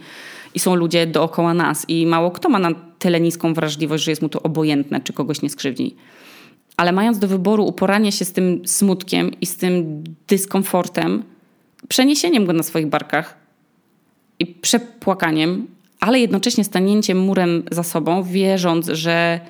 i 0.54 0.58
są 0.58 0.74
ludzie 0.74 1.06
dookoła 1.06 1.54
nas 1.54 1.84
i 1.88 2.06
mało 2.06 2.30
kto 2.30 2.48
ma 2.48 2.58
na 2.58 2.70
tyle 2.98 3.20
niską 3.20 3.54
wrażliwość, 3.54 4.04
że 4.04 4.10
jest 4.12 4.22
mu 4.22 4.28
to 4.28 4.42
obojętne, 4.42 5.00
czy 5.00 5.12
kogoś 5.12 5.42
nie 5.42 5.50
skrzywdzi. 5.50 5.96
Ale 6.76 6.92
mając 6.92 7.18
do 7.18 7.28
wyboru 7.28 7.64
uporanie 7.64 8.12
się 8.12 8.24
z 8.24 8.32
tym 8.32 8.62
smutkiem 8.66 9.30
i 9.40 9.46
z 9.46 9.56
tym 9.56 10.04
dyskomfortem, 10.28 11.22
przeniesieniem 11.88 12.46
go 12.46 12.52
na 12.52 12.62
swoich 12.62 12.86
barkach 12.86 13.36
i 14.38 14.46
przepłakaniem, 14.46 15.66
ale 16.00 16.20
jednocześnie 16.20 16.64
stanięciem 16.64 17.18
murem 17.18 17.62
za 17.70 17.82
sobą, 17.82 18.22
wierząc, 18.22 18.86
że 18.86 19.40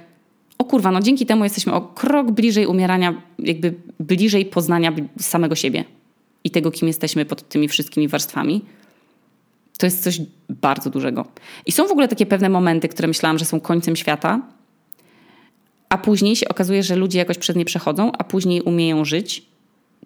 o 0.58 0.64
kurwa, 0.64 0.90
no 0.90 1.00
dzięki 1.00 1.26
temu 1.26 1.44
jesteśmy 1.44 1.72
o 1.72 1.80
krok 1.80 2.30
bliżej 2.30 2.66
umierania, 2.66 3.22
jakby 3.38 3.74
bliżej 4.00 4.46
poznania 4.46 4.92
samego 5.20 5.54
siebie 5.54 5.84
i 6.44 6.50
tego, 6.50 6.70
kim 6.70 6.88
jesteśmy 6.88 7.24
pod 7.24 7.48
tymi 7.48 7.68
wszystkimi 7.68 8.08
warstwami. 8.08 8.64
To 9.78 9.86
jest 9.86 10.02
coś 10.02 10.20
bardzo 10.48 10.90
dużego. 10.90 11.24
I 11.66 11.72
są 11.72 11.86
w 11.86 11.90
ogóle 11.90 12.08
takie 12.08 12.26
pewne 12.26 12.48
momenty, 12.48 12.88
które 12.88 13.08
myślałam, 13.08 13.38
że 13.38 13.44
są 13.44 13.60
końcem 13.60 13.96
świata, 13.96 14.40
a 15.88 15.98
później 15.98 16.36
się 16.36 16.48
okazuje, 16.48 16.82
że 16.82 16.96
ludzie 16.96 17.18
jakoś 17.18 17.38
przez 17.38 17.56
nie 17.56 17.64
przechodzą, 17.64 18.12
a 18.18 18.24
później 18.24 18.62
umieją 18.62 19.04
żyć 19.04 19.49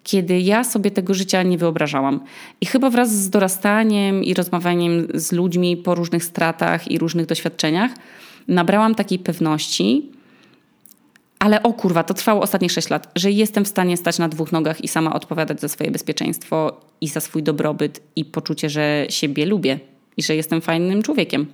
kiedy 0.05 0.39
ja 0.39 0.63
sobie 0.63 0.91
tego 0.91 1.13
życia 1.13 1.43
nie 1.43 1.57
wyobrażałam. 1.57 2.19
I 2.61 2.65
chyba 2.65 2.89
wraz 2.89 3.15
z 3.15 3.29
dorastaniem 3.29 4.23
i 4.23 4.33
rozmawianiem 4.33 5.07
z 5.13 5.31
ludźmi 5.31 5.77
po 5.77 5.95
różnych 5.95 6.23
stratach 6.23 6.91
i 6.91 6.97
różnych 6.97 7.25
doświadczeniach, 7.25 7.91
nabrałam 8.47 8.95
takiej 8.95 9.19
pewności, 9.19 10.11
ale 11.39 11.63
o 11.63 11.73
kurwa, 11.73 12.03
to 12.03 12.13
trwało 12.13 12.41
ostatnie 12.41 12.69
6 12.69 12.89
lat, 12.89 13.11
że 13.15 13.31
jestem 13.31 13.65
w 13.65 13.67
stanie 13.67 13.97
stać 13.97 14.19
na 14.19 14.29
dwóch 14.29 14.51
nogach 14.51 14.83
i 14.83 14.87
sama 14.87 15.13
odpowiadać 15.13 15.61
za 15.61 15.67
swoje 15.67 15.91
bezpieczeństwo 15.91 16.81
i 17.01 17.07
za 17.07 17.19
swój 17.19 17.43
dobrobyt 17.43 18.01
i 18.15 18.25
poczucie, 18.25 18.69
że 18.69 19.05
siebie 19.09 19.45
lubię 19.45 19.79
i 20.17 20.23
że 20.23 20.35
jestem 20.35 20.61
fajnym 20.61 21.01
człowiekiem. 21.03 21.45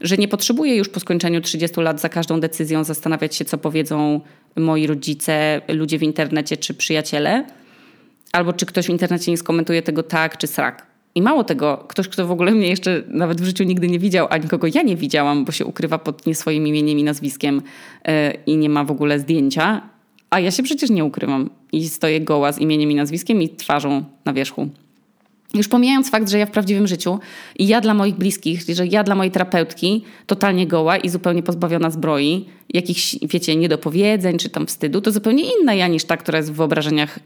że 0.00 0.16
nie 0.16 0.28
potrzebuję 0.28 0.76
już 0.76 0.88
po 0.88 1.00
skończeniu 1.00 1.40
30 1.40 1.80
lat 1.80 2.00
za 2.00 2.08
każdą 2.08 2.40
decyzją 2.40 2.84
zastanawiać 2.84 3.36
się, 3.36 3.44
co 3.44 3.58
powiedzą 3.58 4.20
moi 4.56 4.86
rodzice, 4.86 5.60
ludzie 5.68 5.98
w 5.98 6.02
internecie 6.02 6.56
czy 6.56 6.74
przyjaciele, 6.74 7.44
albo 8.36 8.52
czy 8.52 8.66
ktoś 8.66 8.86
w 8.86 8.90
internecie 8.90 9.30
nie 9.30 9.36
skomentuje 9.36 9.82
tego 9.82 10.02
tak 10.02 10.38
czy 10.38 10.46
srak. 10.46 10.86
I 11.14 11.22
mało 11.22 11.44
tego, 11.44 11.84
ktoś, 11.88 12.08
kto 12.08 12.26
w 12.26 12.30
ogóle 12.30 12.52
mnie 12.52 12.68
jeszcze 12.68 13.02
nawet 13.08 13.40
w 13.40 13.44
życiu 13.44 13.64
nigdy 13.64 13.88
nie 13.88 13.98
widział, 13.98 14.26
a 14.30 14.36
nikogo 14.36 14.66
ja 14.74 14.82
nie 14.82 14.96
widziałam, 14.96 15.44
bo 15.44 15.52
się 15.52 15.64
ukrywa 15.64 15.98
pod 15.98 16.26
nie 16.26 16.34
swoim 16.34 16.66
imieniem 16.66 16.98
i 16.98 17.04
nazwiskiem 17.04 17.62
yy, 18.04 18.12
i 18.46 18.56
nie 18.56 18.68
ma 18.68 18.84
w 18.84 18.90
ogóle 18.90 19.18
zdjęcia, 19.18 19.82
a 20.30 20.40
ja 20.40 20.50
się 20.50 20.62
przecież 20.62 20.90
nie 20.90 21.04
ukrywam 21.04 21.50
i 21.72 21.88
stoję 21.88 22.20
goła 22.20 22.52
z 22.52 22.58
imieniem 22.58 22.90
i 22.90 22.94
nazwiskiem 22.94 23.42
i 23.42 23.48
twarzą 23.48 24.04
na 24.24 24.32
wierzchu. 24.32 24.68
Już 25.54 25.68
pomijając 25.68 26.10
fakt, 26.10 26.30
że 26.30 26.38
ja 26.38 26.46
w 26.46 26.50
prawdziwym 26.50 26.86
życiu 26.86 27.18
i 27.58 27.66
ja 27.66 27.80
dla 27.80 27.94
moich 27.94 28.14
bliskich, 28.14 28.62
że 28.74 28.86
ja 28.86 29.04
dla 29.04 29.14
mojej 29.14 29.30
terapeutki 29.30 30.04
totalnie 30.26 30.66
goła 30.66 30.96
i 30.96 31.08
zupełnie 31.08 31.42
pozbawiona 31.42 31.90
zbroi, 31.90 32.44
jakichś, 32.74 33.16
wiecie, 33.22 33.56
niedopowiedzeń 33.56 34.38
czy 34.38 34.50
tam 34.50 34.66
wstydu, 34.66 35.00
to 35.00 35.12
zupełnie 35.12 35.44
inna 35.60 35.74
ja 35.74 35.88
niż 35.88 36.04
ta, 36.04 36.16
która 36.16 36.38
jest 36.38 36.52
w 36.52 36.56
wyobrażeniach 36.56 37.18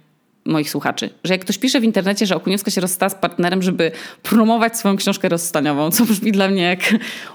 moich 0.44 0.70
słuchaczy. 0.70 1.10
Że 1.24 1.34
jak 1.34 1.40
ktoś 1.40 1.58
pisze 1.58 1.80
w 1.80 1.84
internecie, 1.84 2.26
że 2.26 2.36
Okuniewska 2.36 2.70
się 2.70 2.80
rozstała 2.80 3.10
z 3.10 3.14
partnerem, 3.14 3.62
żeby 3.62 3.92
promować 4.22 4.78
swoją 4.78 4.96
książkę 4.96 5.28
rozstaniową, 5.28 5.90
co 5.90 6.04
brzmi 6.04 6.32
dla 6.32 6.48
mnie 6.48 6.62
jak 6.62 6.94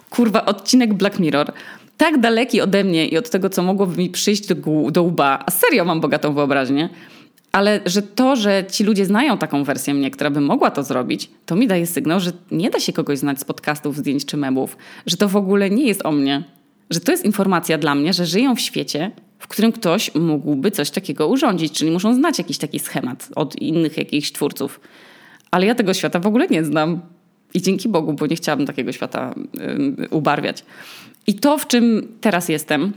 kurwa 0.10 0.46
odcinek 0.46 0.94
Black 0.94 1.20
Mirror, 1.20 1.52
tak 1.98 2.20
daleki 2.20 2.62
ode 2.62 2.84
mnie 2.84 3.08
i 3.08 3.18
od 3.18 3.30
tego, 3.30 3.50
co 3.50 3.64
mogłoby 3.64 3.98
mi 3.98 4.10
przyjść 4.10 4.48
do, 4.48 4.56
do 4.92 5.04
łba, 5.04 5.44
a 5.46 5.52
serio 5.52 5.86
mam 5.86 6.02
bogatą 6.02 6.34
wyobraźnię, 6.34 6.90
ale 7.52 7.80
że 7.86 8.02
to, 8.02 8.36
że 8.36 8.66
ci 8.72 8.84
ludzie 8.84 9.06
znają 9.06 9.38
taką 9.38 9.64
wersję 9.64 9.94
mnie, 9.94 10.12
która 10.12 10.30
by 10.30 10.42
mogła 10.42 10.72
to 10.72 10.84
zrobić, 10.84 11.30
to 11.46 11.56
mi 11.56 11.68
daje 11.68 11.88
sygnał, 11.88 12.20
że 12.20 12.32
nie 12.52 12.70
da 12.70 12.80
się 12.80 12.94
kogoś 12.94 13.20
znać 13.20 13.40
z 13.40 13.44
podcastów, 13.44 13.98
zdjęć 13.98 14.26
czy 14.26 14.38
memów, 14.38 14.78
że 15.06 15.18
to 15.18 15.30
w 15.30 15.36
ogóle 15.36 15.70
nie 15.70 15.88
jest 15.88 16.06
o 16.06 16.12
mnie. 16.12 16.44
Że 16.90 17.00
to 17.00 17.12
jest 17.12 17.26
informacja 17.26 17.78
dla 17.78 17.96
mnie, 17.96 18.14
że 18.14 18.26
żyją 18.26 18.56
w 18.56 18.60
świecie, 18.60 19.12
w 19.40 19.48
którym 19.48 19.72
ktoś 19.72 20.16
mógłby 20.16 20.72
coś 20.72 20.90
takiego 20.90 21.28
urządzić, 21.28 21.74
czyli 21.74 21.92
muszą 21.92 22.14
znać 22.14 22.38
jakiś 22.38 22.58
taki 22.58 22.80
schemat 22.80 23.30
od 23.36 23.56
innych 23.56 23.98
jakichś 23.98 24.32
twórców. 24.32 24.80
Ale 25.52 25.66
ja 25.66 25.76
tego 25.76 25.94
świata 25.94 26.20
w 26.20 26.28
ogóle 26.28 26.48
nie 26.48 26.64
znam. 26.64 27.02
I 27.54 27.62
dzięki 27.62 27.90
Bogu, 27.90 28.14
bo 28.14 28.28
nie 28.28 28.36
chciałabym 28.36 28.68
takiego 28.68 28.92
świata 28.92 29.36
y, 30.04 30.10
ubarwiać. 30.10 30.66
I 31.28 31.34
to, 31.34 31.58
w 31.58 31.68
czym 31.68 32.08
teraz 32.22 32.50
jestem, 32.50 32.94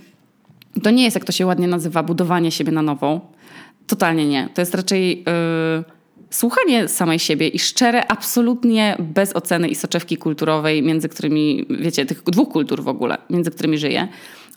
to 0.83 0.91
nie 0.91 1.05
jest, 1.05 1.17
jak 1.17 1.25
to 1.25 1.33
się 1.33 1.47
ładnie 1.47 1.69
nazywa, 1.69 2.03
budowanie 2.03 2.51
siebie 2.51 2.73
na 2.73 2.83
nowo. 2.83 3.33
Totalnie 3.87 4.27
nie. 4.29 4.49
To 4.55 4.63
jest 4.63 4.75
raczej 4.75 5.19
yy, 5.19 5.85
słuchanie 6.31 6.89
samej 6.89 7.19
siebie 7.19 7.49
i 7.49 7.59
szczere, 7.59 8.07
absolutnie 8.07 8.97
bez 9.01 9.37
oceny 9.37 9.69
i 9.69 9.75
soczewki 9.75 10.17
kulturowej, 10.17 10.83
między 10.83 11.09
którymi, 11.09 11.67
wiecie, 11.71 12.07
tych 12.07 12.23
dwóch 12.23 12.49
kultur 12.49 12.83
w 12.83 12.89
ogóle, 12.89 13.19
między 13.31 13.51
którymi 13.51 13.79
żyję, 13.79 14.09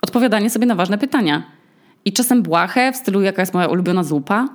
odpowiadanie 0.01 0.49
sobie 0.49 0.65
na 0.65 0.75
ważne 0.75 0.97
pytania. 0.97 1.61
I 2.05 2.13
czasem 2.13 2.43
błahe 2.43 2.91
w 2.91 2.95
stylu, 2.95 3.21
jaka 3.21 3.41
jest 3.41 3.53
moja 3.53 3.67
ulubiona 3.67 4.03
zupa, 4.03 4.49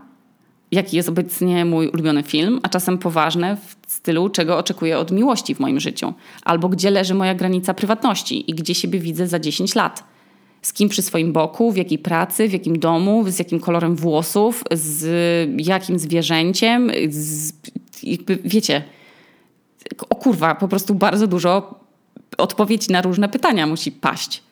jaki 0.73 0.97
jest 0.97 1.09
obecnie 1.09 1.65
mój 1.65 1.89
ulubiony 1.89 2.23
film, 2.23 2.61
a 2.63 2.69
czasem 2.69 2.99
poważne 2.99 3.57
w 3.57 3.91
stylu, 3.93 4.29
czego 4.29 4.59
oczekuję 4.59 4.99
od 4.99 5.11
miłości 5.11 5.55
w 5.55 5.61
moim 5.61 5.81
życiu, 5.81 6.15
albo 6.45 6.69
gdzie 6.69 6.91
leży 6.91 7.15
moja 7.15 7.35
granica 7.35 7.75
prywatności 7.75 8.51
i 8.51 8.55
gdzie 8.55 8.75
siebie 8.75 8.99
widzę 8.99 9.27
za 9.27 9.39
10 9.39 9.75
lat. 9.75 10.05
Z 10.63 10.73
kim 10.73 10.89
przy 10.89 11.03
swoim 11.03 11.33
boku, 11.33 11.73
w 11.73 11.77
jakiej 11.77 11.99
pracy, 11.99 12.49
w 12.49 12.53
jakim 12.53 12.79
domu, 12.79 13.25
z 13.29 13.39
jakim 13.39 13.61
kolorem 13.61 13.97
włosów, 13.97 14.65
z 14.73 15.07
jakim 15.67 15.99
zwierzęciem, 15.99 16.91
z, 17.09 17.53
jakby, 18.03 18.39
wiecie, 18.45 18.83
o 20.11 20.15
kurwa, 20.15 20.55
po 20.55 20.69
prostu 20.69 20.95
bardzo 20.95 21.27
dużo 21.27 21.81
odpowiedzi 22.39 22.93
na 22.93 23.03
różne 23.03 23.29
pytania 23.29 23.67
musi 23.67 23.93
paść. 23.93 24.43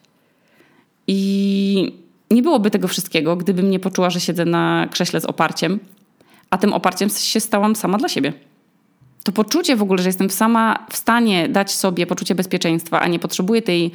I 1.07 2.04
nie 2.31 2.41
byłoby 2.41 2.71
tego 2.71 2.87
wszystkiego, 2.87 3.35
gdybym 3.35 3.69
nie 3.69 3.79
poczuła, 3.79 4.09
że 4.09 4.19
siedzę 4.19 4.45
na 4.45 4.87
krześle 4.91 5.21
z 5.21 5.25
oparciem, 5.25 5.79
a 6.49 6.57
tym 6.57 6.73
oparciem 6.73 7.09
się 7.09 7.39
stałam 7.39 7.75
sama 7.75 7.97
dla 7.97 8.09
siebie. 8.09 8.33
To 9.23 9.31
poczucie 9.31 9.75
w 9.75 9.81
ogóle, 9.81 10.01
że 10.01 10.09
jestem 10.09 10.29
sama 10.29 10.85
w 10.89 10.97
stanie 10.97 11.49
dać 11.49 11.73
sobie 11.73 12.07
poczucie 12.07 12.35
bezpieczeństwa, 12.35 12.99
a 12.99 13.07
nie 13.07 13.19
potrzebuję 13.19 13.61
tej 13.61 13.91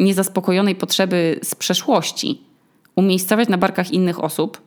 niezaspokojonej 0.00 0.74
potrzeby 0.74 1.40
z 1.42 1.54
przeszłości 1.54 2.42
umiejscowiać 2.96 3.48
na 3.48 3.58
barkach 3.58 3.90
innych 3.90 4.24
osób 4.24 4.62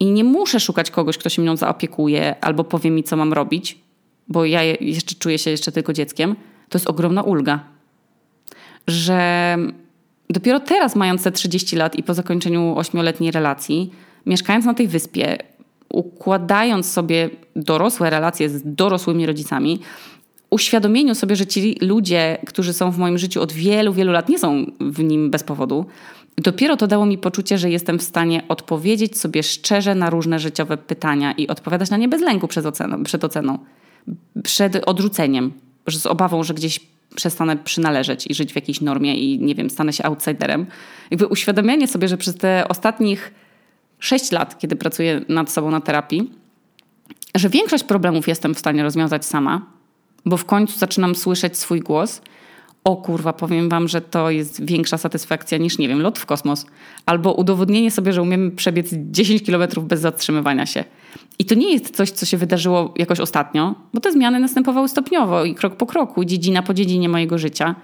i 0.00 0.06
nie 0.06 0.24
muszę 0.24 0.60
szukać 0.60 0.90
kogoś, 0.90 1.18
kto 1.18 1.28
się 1.28 1.42
mną 1.42 1.56
zaopiekuje 1.56 2.44
albo 2.44 2.64
powie 2.64 2.90
mi, 2.90 3.04
co 3.04 3.16
mam 3.16 3.32
robić, 3.32 3.78
bo 4.28 4.44
ja 4.44 4.62
jeszcze 4.62 5.14
czuję 5.14 5.38
się 5.38 5.50
jeszcze 5.50 5.72
tylko 5.72 5.92
dzieckiem, 5.92 6.36
to 6.68 6.78
jest 6.78 6.90
ogromna 6.90 7.22
ulga. 7.22 7.60
Że 8.86 9.56
dopiero 10.30 10.60
teraz, 10.60 10.96
mając 10.96 11.22
te 11.22 11.32
30 11.32 11.76
lat 11.76 11.96
i 11.96 12.02
po 12.02 12.14
zakończeniu 12.14 12.78
ośmioletniej 12.78 13.30
relacji, 13.30 13.90
mieszkając 14.26 14.64
na 14.64 14.74
tej 14.74 14.88
wyspie, 14.88 15.38
układając 15.88 16.92
sobie 16.92 17.30
dorosłe 17.56 18.10
relacje 18.10 18.48
z 18.48 18.62
dorosłymi 18.64 19.26
rodzicami, 19.26 19.80
uświadomieniu 20.50 21.14
sobie, 21.14 21.36
że 21.36 21.46
ci 21.46 21.76
ludzie, 21.80 22.38
którzy 22.46 22.72
są 22.72 22.90
w 22.90 22.98
moim 22.98 23.18
życiu 23.18 23.42
od 23.42 23.52
wielu, 23.52 23.92
wielu 23.92 24.12
lat, 24.12 24.28
nie 24.28 24.38
są 24.38 24.66
w 24.80 25.02
nim 25.02 25.30
bez 25.30 25.42
powodu, 25.42 25.86
dopiero 26.36 26.76
to 26.76 26.86
dało 26.86 27.06
mi 27.06 27.18
poczucie, 27.18 27.58
że 27.58 27.70
jestem 27.70 27.98
w 27.98 28.02
stanie 28.02 28.42
odpowiedzieć 28.48 29.20
sobie 29.20 29.42
szczerze 29.42 29.94
na 29.94 30.10
różne 30.10 30.38
życiowe 30.38 30.76
pytania 30.76 31.32
i 31.32 31.48
odpowiadać 31.48 31.90
na 31.90 31.96
nie 31.96 32.08
bez 32.08 32.22
lęku 32.22 32.48
przed 32.48 32.66
oceną, 32.66 33.04
przed, 33.04 33.24
oceną, 33.24 33.58
przed 34.42 34.88
odrzuceniem, 34.88 35.52
z 35.90 36.06
obawą, 36.06 36.42
że 36.42 36.54
gdzieś 36.54 36.80
przestanę 37.16 37.56
przynależeć 37.56 38.26
i 38.26 38.34
żyć 38.34 38.52
w 38.52 38.56
jakiejś 38.56 38.80
normie 38.80 39.16
i 39.16 39.38
nie 39.38 39.54
wiem, 39.54 39.70
stanę 39.70 39.92
się 39.92 40.04
outsiderem. 40.04 40.66
Jakby 41.10 41.26
uświadomienie 41.26 41.86
sobie, 41.86 42.08
że 42.08 42.16
przez 42.16 42.36
te 42.36 42.68
ostatnich 42.68 43.34
sześć 43.98 44.32
lat, 44.32 44.58
kiedy 44.58 44.76
pracuję 44.76 45.24
nad 45.28 45.50
sobą 45.50 45.70
na 45.70 45.80
terapii, 45.80 46.30
że 47.34 47.48
większość 47.48 47.84
problemów 47.84 48.28
jestem 48.28 48.54
w 48.54 48.58
stanie 48.58 48.82
rozwiązać 48.82 49.24
sama, 49.24 49.66
bo 50.26 50.36
w 50.36 50.44
końcu 50.44 50.78
zaczynam 50.78 51.14
słyszeć 51.14 51.56
swój 51.56 51.80
głos. 51.80 52.22
O 52.84 52.96
kurwa, 52.96 53.32
powiem 53.32 53.68
wam, 53.68 53.88
że 53.88 54.00
to 54.00 54.30
jest 54.30 54.64
większa 54.64 54.98
satysfakcja 54.98 55.58
niż, 55.58 55.78
nie 55.78 55.88
wiem, 55.88 56.02
lot 56.02 56.18
w 56.18 56.26
kosmos. 56.26 56.66
Albo 57.06 57.32
udowodnienie 57.32 57.90
sobie, 57.90 58.12
że 58.12 58.22
umiemy 58.22 58.50
przebiec 58.50 58.88
10 58.92 59.42
kilometrów 59.42 59.86
bez 59.86 60.00
zatrzymywania 60.00 60.66
się. 60.66 60.84
I 61.38 61.44
to 61.44 61.54
nie 61.54 61.72
jest 61.72 61.96
coś, 61.96 62.10
co 62.10 62.26
się 62.26 62.36
wydarzyło 62.36 62.94
jakoś 62.96 63.20
ostatnio, 63.20 63.74
bo 63.94 64.00
te 64.00 64.12
zmiany 64.12 64.40
następowały 64.40 64.88
stopniowo 64.88 65.44
i 65.44 65.54
krok 65.54 65.76
po 65.76 65.86
kroku, 65.86 66.24
dziedzina 66.24 66.62
po 66.62 66.74
dziedzinie 66.74 67.08
mojego 67.08 67.38
życia. 67.38 67.74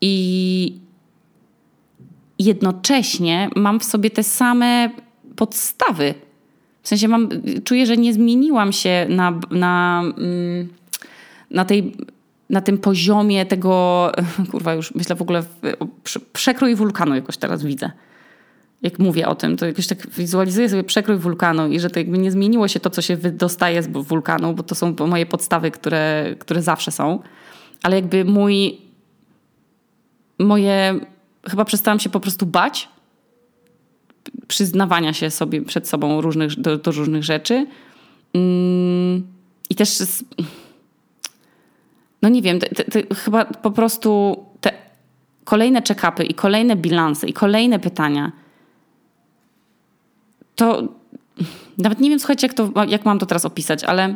I 0.00 0.78
jednocześnie 2.38 3.50
mam 3.56 3.80
w 3.80 3.84
sobie 3.84 4.10
te 4.10 4.22
same 4.22 4.90
podstawy. 5.36 6.14
W 6.82 6.88
sensie 6.88 7.08
mam, 7.08 7.28
czuję, 7.64 7.86
że 7.86 7.96
nie 7.96 8.12
zmieniłam 8.12 8.72
się 8.72 9.06
na, 9.08 9.40
na, 9.50 10.02
mm, 10.18 10.68
na 11.50 11.64
tej 11.64 11.92
na 12.50 12.60
tym 12.60 12.78
poziomie 12.78 13.46
tego, 13.46 14.12
kurwa 14.50 14.74
już 14.74 14.94
myślę 14.94 15.16
w 15.16 15.22
ogóle, 15.22 15.42
przekrój 16.32 16.74
wulkanu 16.74 17.14
jakoś 17.14 17.36
teraz 17.36 17.64
widzę. 17.64 17.90
Jak 18.86 18.98
mówię 18.98 19.28
o 19.28 19.34
tym, 19.34 19.56
to 19.56 19.66
jakoś 19.66 19.86
tak 19.86 20.10
wizualizuję 20.10 20.68
sobie 20.68 20.84
przekrój 20.84 21.16
wulkanu 21.16 21.68
i 21.68 21.80
że 21.80 21.90
to 21.90 21.98
jakby 21.98 22.18
nie 22.18 22.30
zmieniło 22.30 22.68
się 22.68 22.80
to, 22.80 22.90
co 22.90 23.02
się 23.02 23.16
wydostaje 23.16 23.82
z 23.82 23.88
wulkanu, 23.88 24.54
bo 24.54 24.62
to 24.62 24.74
są 24.74 24.94
moje 25.06 25.26
podstawy, 25.26 25.70
które, 25.70 26.34
które 26.38 26.62
zawsze 26.62 26.90
są. 26.90 27.22
Ale 27.82 27.96
jakby 27.96 28.24
mój, 28.24 28.78
moje, 30.38 31.00
chyba 31.50 31.64
przestałam 31.64 32.00
się 32.00 32.10
po 32.10 32.20
prostu 32.20 32.46
bać 32.46 32.88
przyznawania 34.48 35.12
się 35.12 35.30
sobie 35.30 35.62
przed 35.62 35.88
sobą 35.88 36.20
różnych, 36.20 36.60
do, 36.60 36.78
do 36.78 36.90
różnych 36.90 37.24
rzeczy. 37.24 37.66
Mm, 38.34 39.26
I 39.70 39.74
też, 39.74 40.02
no 42.22 42.28
nie 42.28 42.42
wiem, 42.42 42.58
te, 42.58 42.84
te, 42.84 43.14
chyba 43.14 43.44
po 43.44 43.70
prostu 43.70 44.36
te 44.60 44.72
kolejne 45.44 45.82
check-upy 45.82 46.24
i 46.24 46.34
kolejne 46.34 46.76
bilanse 46.76 47.28
i 47.28 47.32
kolejne 47.32 47.78
pytania, 47.78 48.32
to 50.56 50.82
nawet 51.78 52.00
nie 52.00 52.10
wiem, 52.10 52.18
słuchajcie, 52.18 52.46
jak, 52.46 52.56
to, 52.56 52.72
jak 52.88 53.04
mam 53.04 53.18
to 53.18 53.26
teraz 53.26 53.44
opisać, 53.44 53.84
ale 53.84 54.14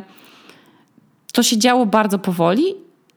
to 1.33 1.43
się 1.43 1.57
działo 1.57 1.85
bardzo 1.85 2.19
powoli 2.19 2.63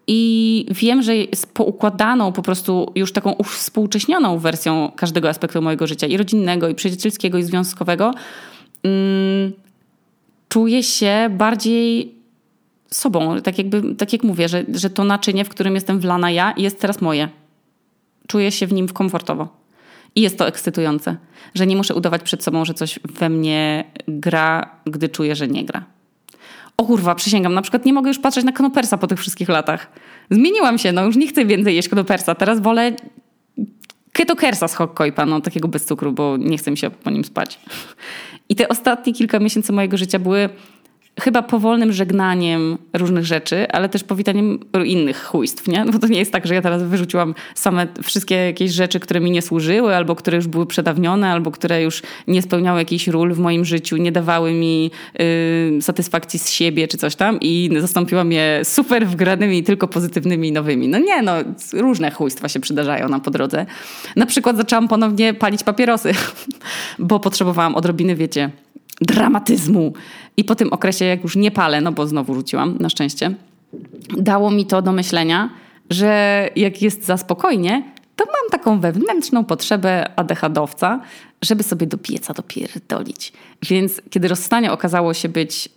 i 0.06 0.66
wiem, 0.70 1.02
że 1.02 1.12
z 1.34 1.46
poukładaną, 1.46 2.32
po 2.32 2.42
prostu 2.42 2.92
już 2.94 3.12
taką 3.12 3.32
uwspółcześnioną 3.32 4.38
wersją 4.38 4.92
każdego 4.96 5.28
aspektu 5.28 5.62
mojego 5.62 5.86
życia, 5.86 6.06
i 6.06 6.16
rodzinnego, 6.16 6.68
i 6.68 6.74
przyjacielskiego, 6.74 7.38
i 7.38 7.42
związkowego, 7.42 8.14
mm, 8.82 9.52
czuję 10.48 10.82
się 10.82 11.30
bardziej 11.30 12.14
sobą. 12.90 13.40
Tak, 13.40 13.58
jakby, 13.58 13.94
tak 13.94 14.12
jak 14.12 14.22
mówię, 14.22 14.48
że, 14.48 14.64
że 14.74 14.90
to 14.90 15.04
naczynie, 15.04 15.44
w 15.44 15.48
którym 15.48 15.74
jestem 15.74 16.00
wlana 16.00 16.30
ja, 16.30 16.54
jest 16.56 16.80
teraz 16.80 17.00
moje. 17.00 17.28
Czuję 18.26 18.52
się 18.52 18.66
w 18.66 18.72
nim 18.72 18.88
komfortowo. 18.88 19.63
I 20.16 20.20
jest 20.20 20.38
to 20.38 20.48
ekscytujące, 20.48 21.16
że 21.54 21.66
nie 21.66 21.76
muszę 21.76 21.94
udawać 21.94 22.22
przed 22.22 22.44
sobą, 22.44 22.64
że 22.64 22.74
coś 22.74 22.98
we 23.04 23.28
mnie 23.28 23.84
gra, 24.08 24.76
gdy 24.86 25.08
czuję, 25.08 25.36
że 25.36 25.48
nie 25.48 25.64
gra. 25.64 25.84
O 26.76 26.84
kurwa, 26.84 27.14
przysięgam, 27.14 27.54
na 27.54 27.62
przykład 27.62 27.84
nie 27.84 27.92
mogę 27.92 28.08
już 28.08 28.18
patrzeć 28.18 28.44
na 28.44 28.52
konopersa 28.52 28.98
po 28.98 29.06
tych 29.06 29.18
wszystkich 29.18 29.48
latach. 29.48 29.92
Zmieniłam 30.30 30.78
się, 30.78 30.92
no 30.92 31.04
już 31.04 31.16
nie 31.16 31.26
chcę 31.26 31.44
więcej 31.44 31.76
jeść 31.76 31.88
konopersa. 31.88 32.34
Teraz 32.34 32.60
wolę 32.60 32.92
ketokersa 34.12 34.68
z 34.68 34.74
Hokkojpa, 34.74 35.26
no 35.26 35.40
takiego 35.40 35.68
bez 35.68 35.84
cukru, 35.84 36.12
bo 36.12 36.36
nie 36.36 36.58
chcę 36.58 36.70
mi 36.70 36.78
się 36.78 36.90
po 36.90 37.10
nim 37.10 37.24
spać. 37.24 37.60
I 38.48 38.56
te 38.56 38.68
ostatnie 38.68 39.12
kilka 39.12 39.38
miesięcy 39.38 39.72
mojego 39.72 39.96
życia 39.96 40.18
były 40.18 40.48
chyba 41.20 41.42
powolnym 41.42 41.92
żegnaniem 41.92 42.78
różnych 42.92 43.24
rzeczy, 43.24 43.68
ale 43.70 43.88
też 43.88 44.04
powitaniem 44.04 44.58
innych 44.84 45.24
chujstw, 45.24 45.68
nie? 45.68 45.84
No 45.84 45.92
bo 45.92 45.98
to 45.98 46.06
nie 46.06 46.18
jest 46.18 46.32
tak, 46.32 46.46
że 46.46 46.54
ja 46.54 46.62
teraz 46.62 46.82
wyrzuciłam 46.82 47.34
same 47.54 47.86
wszystkie 48.02 48.34
jakieś 48.34 48.72
rzeczy, 48.72 49.00
które 49.00 49.20
mi 49.20 49.30
nie 49.30 49.42
służyły, 49.42 49.96
albo 49.96 50.16
które 50.16 50.36
już 50.36 50.46
były 50.46 50.66
przedawnione, 50.66 51.30
albo 51.30 51.50
które 51.50 51.82
już 51.82 52.02
nie 52.28 52.42
spełniały 52.42 52.78
jakichś 52.78 53.08
ról 53.08 53.34
w 53.34 53.38
moim 53.38 53.64
życiu, 53.64 53.96
nie 53.96 54.12
dawały 54.12 54.52
mi 54.52 54.90
y, 55.20 55.82
satysfakcji 55.82 56.38
z 56.38 56.50
siebie 56.50 56.88
czy 56.88 56.98
coś 56.98 57.16
tam 57.16 57.38
i 57.40 57.70
zastąpiłam 57.80 58.32
je 58.32 58.60
super 58.64 59.06
wgranymi, 59.06 59.62
tylko 59.62 59.88
pozytywnymi 59.88 60.52
nowymi. 60.52 60.88
No 60.88 60.98
nie, 60.98 61.22
no 61.22 61.32
różne 61.72 62.10
chujstwa 62.10 62.48
się 62.48 62.60
przydarzają 62.60 63.08
nam 63.08 63.20
po 63.20 63.30
drodze. 63.30 63.66
Na 64.16 64.26
przykład 64.26 64.56
zaczęłam 64.56 64.88
ponownie 64.88 65.34
palić 65.34 65.62
papierosy, 65.62 66.12
bo 66.98 67.20
potrzebowałam 67.20 67.74
odrobiny, 67.74 68.16
wiecie, 68.16 68.50
dramatyzmu. 69.00 69.92
I 70.36 70.44
po 70.44 70.54
tym 70.54 70.72
okresie, 70.72 71.04
jak 71.04 71.22
już 71.22 71.36
nie 71.36 71.50
palę, 71.50 71.80
no 71.80 71.92
bo 71.92 72.06
znowu 72.06 72.34
rzuciłam, 72.34 72.76
na 72.80 72.88
szczęście, 72.88 73.34
dało 74.16 74.50
mi 74.50 74.66
to 74.66 74.82
do 74.82 74.92
myślenia, 74.92 75.50
że 75.90 76.48
jak 76.56 76.82
jest 76.82 77.04
za 77.04 77.16
spokojnie, 77.16 77.82
to 78.16 78.24
mam 78.24 78.50
taką 78.50 78.80
wewnętrzną 78.80 79.44
potrzebę 79.44 80.18
adechadowca, 80.18 81.00
żeby 81.42 81.62
sobie 81.62 81.86
do 81.86 81.98
pieca 81.98 82.34
dopierdolić. 82.34 83.32
Więc 83.62 84.02
kiedy 84.10 84.28
rozstanie 84.28 84.72
okazało 84.72 85.14
się 85.14 85.28
być, 85.28 85.68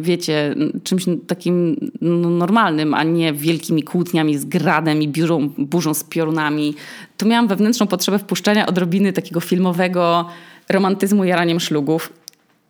wiecie, 0.00 0.54
czymś 0.84 1.04
takim 1.26 1.76
no, 2.00 2.30
normalnym, 2.30 2.94
a 2.94 3.02
nie 3.02 3.32
wielkimi 3.32 3.82
kłótniami 3.82 4.38
z 4.38 4.44
gradem 4.44 5.02
i 5.02 5.08
biurą, 5.08 5.48
burzą 5.58 5.94
z 5.94 6.04
piorunami, 6.04 6.74
to 7.16 7.26
miałam 7.26 7.48
wewnętrzną 7.48 7.86
potrzebę 7.86 8.18
wpuszczenia 8.18 8.66
odrobiny 8.66 9.12
takiego 9.12 9.40
filmowego 9.40 10.28
romantyzmu 10.68 11.24
jaraniem 11.24 11.60
szlugów. 11.60 12.12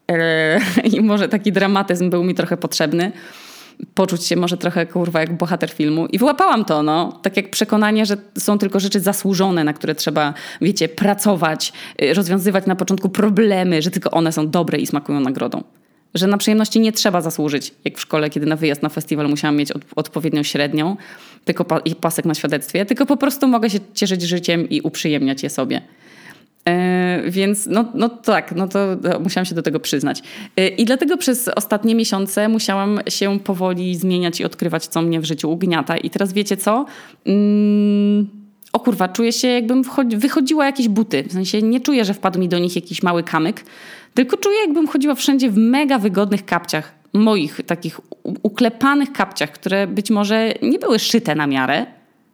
Yy, 0.09 0.89
I 0.99 1.01
może 1.01 1.29
taki 1.29 1.53
dramatyzm 1.53 2.11
był 2.11 2.25
mi 2.25 2.35
trochę 2.35 2.57
potrzebny. 2.57 3.13
Poczuć 3.95 4.25
się 4.25 4.37
może 4.37 4.57
trochę 4.57 4.87
kurwa 4.87 5.21
jak 5.21 5.37
bohater 5.37 5.71
filmu. 5.71 6.07
I 6.07 6.19
wyłapałam 6.19 6.65
to, 6.65 6.83
no. 6.83 7.21
Tak 7.23 7.37
jak 7.37 7.51
przekonanie, 7.51 8.07
że 8.07 8.17
są 8.39 8.59
tylko 8.59 8.81
rzeczy 8.81 9.01
zasłużone, 9.01 9.65
na 9.65 9.73
które 9.73 9.95
trzeba, 9.95 10.35
wiecie, 10.61 10.89
pracować, 10.89 11.73
yy, 11.99 12.15
rozwiązywać 12.15 12.67
na 12.67 12.77
początku 12.77 13.09
problemy, 13.09 13.83
że 13.83 13.91
tylko 13.91 14.11
one 14.11 14.33
są 14.33 14.51
dobre 14.51 14.79
i 14.79 14.87
smakują 14.87 15.21
nagrodą. 15.21 15.65
Że 16.15 16.27
na 16.27 16.39
przyjemności 16.39 16.81
nie 16.81 16.93
trzeba 16.93 17.21
zasłużyć, 17.21 17.75
jak 17.85 17.99
w 17.99 18.01
szkole, 18.01 18.31
kiedy 18.31 18.47
na 18.47 18.57
wyjazd 18.57 18.83
na 18.83 18.89
festiwal 18.89 19.29
musiałam 19.29 19.57
mieć 19.57 19.73
od, 19.73 19.83
odpowiednią 19.97 20.43
średnią 20.43 20.97
tylko 21.45 21.65
pa, 21.65 21.81
pasek 22.01 22.25
na 22.25 22.35
świadectwie, 22.35 22.87
tylko 22.87 23.07
po 23.07 23.17
prostu 23.17 23.49
mogę 23.49 23.71
się 23.71 23.79
cieszyć 23.95 24.23
życiem 24.23 24.69
i 24.69 24.81
uprzyjemniać 24.81 25.43
je 25.43 25.51
sobie. 25.51 25.81
E, 26.69 27.23
więc 27.31 27.67
no, 27.67 27.85
no 27.95 28.09
tak, 28.09 28.55
no 28.57 28.69
to 28.69 28.97
musiałam 29.21 29.45
się 29.45 29.55
do 29.55 29.63
tego 29.63 29.81
przyznać. 29.81 30.23
E, 30.57 30.69
I 30.69 30.85
dlatego 30.85 31.17
przez 31.17 31.49
ostatnie 31.49 31.95
miesiące 31.95 32.49
musiałam 32.49 33.01
się 33.09 33.41
powoli 33.41 33.97
zmieniać 33.97 34.41
i 34.41 34.45
odkrywać, 34.45 34.87
co 34.87 35.03
mnie 35.03 35.21
w 35.21 35.25
życiu 35.25 35.51
ugniata. 35.51 35.97
I 35.97 36.11
teraz 36.11 36.33
wiecie 36.33 36.57
co? 36.57 36.87
Mm, 37.27 38.29
o 38.73 38.81
kurwa, 38.81 39.09
czuję 39.09 39.33
się 39.33 39.49
jakbym 39.49 39.83
wychodziła 40.17 40.67
jakieś 40.67 40.89
buty. 40.89 41.25
W 41.29 41.33
sensie 41.33 41.63
nie 41.63 41.81
czuję, 41.81 42.05
że 42.05 42.15
wpadł 42.15 42.41
mi 42.41 42.49
do 42.49 42.59
nich 42.59 42.77
jakiś 42.77 43.03
mały 43.03 43.23
kamyk, 43.23 43.65
tylko 44.15 44.37
czuję, 44.37 44.59
jakbym 44.61 44.89
chodziła 44.89 45.15
wszędzie 45.15 45.51
w 45.51 45.57
mega 45.57 45.99
wygodnych 45.99 46.45
kapciach. 46.45 46.99
Moich 47.13 47.61
takich 47.67 48.01
uklepanych 48.43 49.13
kapciach, 49.13 49.53
które 49.53 49.87
być 49.87 50.11
może 50.11 50.55
nie 50.63 50.79
były 50.79 50.99
szyte 50.99 51.35
na 51.35 51.47
miarę, 51.47 51.87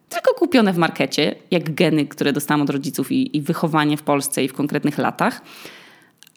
tylko 0.09 0.33
kupione 0.33 0.73
w 0.73 0.77
markecie, 0.77 1.35
jak 1.51 1.73
geny, 1.73 2.05
które 2.05 2.33
dostałam 2.33 2.61
od 2.61 2.69
rodziców 2.69 3.11
i, 3.11 3.37
i 3.37 3.41
wychowanie 3.41 3.97
w 3.97 4.03
Polsce 4.03 4.43
i 4.43 4.47
w 4.47 4.53
konkretnych 4.53 4.97
latach, 4.97 5.41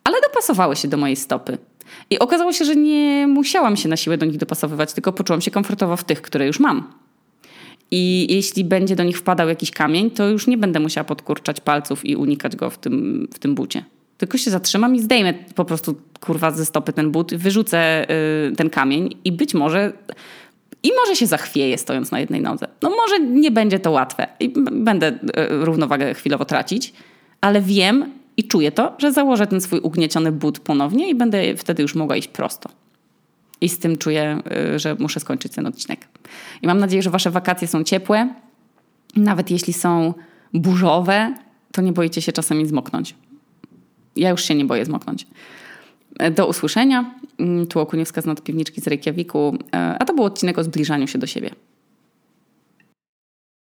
ale 0.05 0.17
dopasowały 0.21 0.77
się 0.77 0.89
do 0.89 0.97
mojej 0.97 1.17
stopy. 1.17 1.59
I 2.11 2.19
okazało 2.19 2.53
się, 2.53 2.65
że 2.65 2.77
nie 2.77 3.27
musiałam 3.27 3.77
się 3.77 3.89
na 3.89 3.97
siłę 3.97 4.19
do 4.19 4.27
nich 4.27 4.37
dopasowywać, 4.37 4.93
tylko 4.93 5.13
poczułam 5.13 5.41
się 5.41 5.51
komfortowo 5.51 5.97
w 5.97 6.05
tych, 6.05 6.23
które 6.23 6.47
już 6.47 6.61
mam. 6.61 6.93
I 7.91 8.27
jeśli 8.31 8.65
będzie 8.65 8.97
do 8.97 9.05
nich 9.05 9.19
wpadał 9.19 9.49
jakiś 9.49 9.71
kamień, 9.71 10.11
to 10.11 10.29
już 10.29 10.47
nie 10.47 10.59
będę 10.59 10.81
musiała 10.81 11.05
podkurczać 11.05 11.61
palców 11.61 12.05
i 12.05 12.17
unikać 12.17 12.57
go 12.57 12.71
w 12.71 12.79
tym, 12.79 13.29
w 13.35 13.39
tym 13.39 13.55
bucie. 13.55 13.85
Tylko 14.19 14.39
się 14.39 14.51
zatrzymam 14.51 14.97
i 14.97 15.01
zdejmę 15.01 15.35
po 15.55 15.65
prostu 15.65 16.01
kurwa 16.21 16.51
ze 16.51 16.67
stopy 16.67 16.93
ten 16.93 17.11
but, 17.11 17.35
wyrzucę 17.35 18.07
y, 18.51 18.57
ten 18.57 18.71
kamień 18.71 19.17
i 19.25 19.33
być 19.33 19.55
może 19.55 19.93
i 20.83 20.91
może 21.01 21.17
się 21.17 21.27
zachwieje 21.27 21.79
stojąc 21.79 22.11
na 22.11 22.21
jednej 22.21 22.41
nodze. 22.41 22.69
No 22.83 22.91
może 22.91 23.21
nie 23.21 23.51
będzie 23.51 23.79
to 23.79 23.91
łatwe 23.91 24.27
i 24.41 24.53
będę 24.73 25.07
e, 25.07 25.49
równowagę 25.49 26.15
chwilowo 26.15 26.45
tracić, 26.45 26.93
ale 27.41 27.61
wiem 27.61 28.13
i 28.37 28.45
czuję 28.45 28.73
to, 28.73 28.95
że 28.99 29.13
założę 29.13 29.47
ten 29.47 29.61
swój 29.61 29.81
ugnieciony 29.81 30.33
but 30.33 30.59
ponownie 30.59 31.11
i 31.11 31.15
będę 31.15 31.57
wtedy 31.57 31.83
już 31.83 31.95
mogła 31.95 32.17
iść 32.17 32.29
prosto. 32.29 32.69
I 33.61 33.69
z 33.69 33.79
tym 33.79 33.97
czuję, 33.97 34.43
e, 34.51 34.79
że 34.79 34.97
muszę 34.99 35.21
skończyć 35.21 35.53
ten 35.53 35.67
odcinek. 35.67 36.09
I 36.63 36.67
mam 36.67 36.79
nadzieję, 36.79 37.03
że 37.03 37.11
wasze 37.11 37.31
wakacje 37.31 37.69
są 37.69 37.85
ciepłe. 37.85 38.35
Nawet 39.17 39.51
jeśli 39.51 39.73
są 39.73 40.15
burzowe, 40.55 41.35
to 41.73 41.83
nie 41.83 41.93
boicie 41.93 42.23
się 42.23 42.33
czasami 42.33 42.67
zmoknąć. 42.67 43.15
Ja 44.17 44.31
już 44.31 44.45
się 44.45 44.55
nie 44.55 44.65
boję 44.65 44.85
zmoknąć. 44.85 45.27
Do 46.31 46.47
usłyszenia. 46.47 47.15
Mm, 47.39 47.67
tu 47.67 47.81
Okuniewska 47.81 48.21
z 48.21 48.27
nadpiwniczki 48.27 48.81
z 48.81 48.87
Reykjaviku. 48.87 49.59
E, 49.75 49.97
a 49.99 50.05
to 50.05 50.15
był 50.15 50.25
odcinek 50.25 50.59
o 50.59 50.65
zbliżaniu 50.65 51.07
się 51.07 51.19
do 51.19 51.27
siebie. 51.27 51.51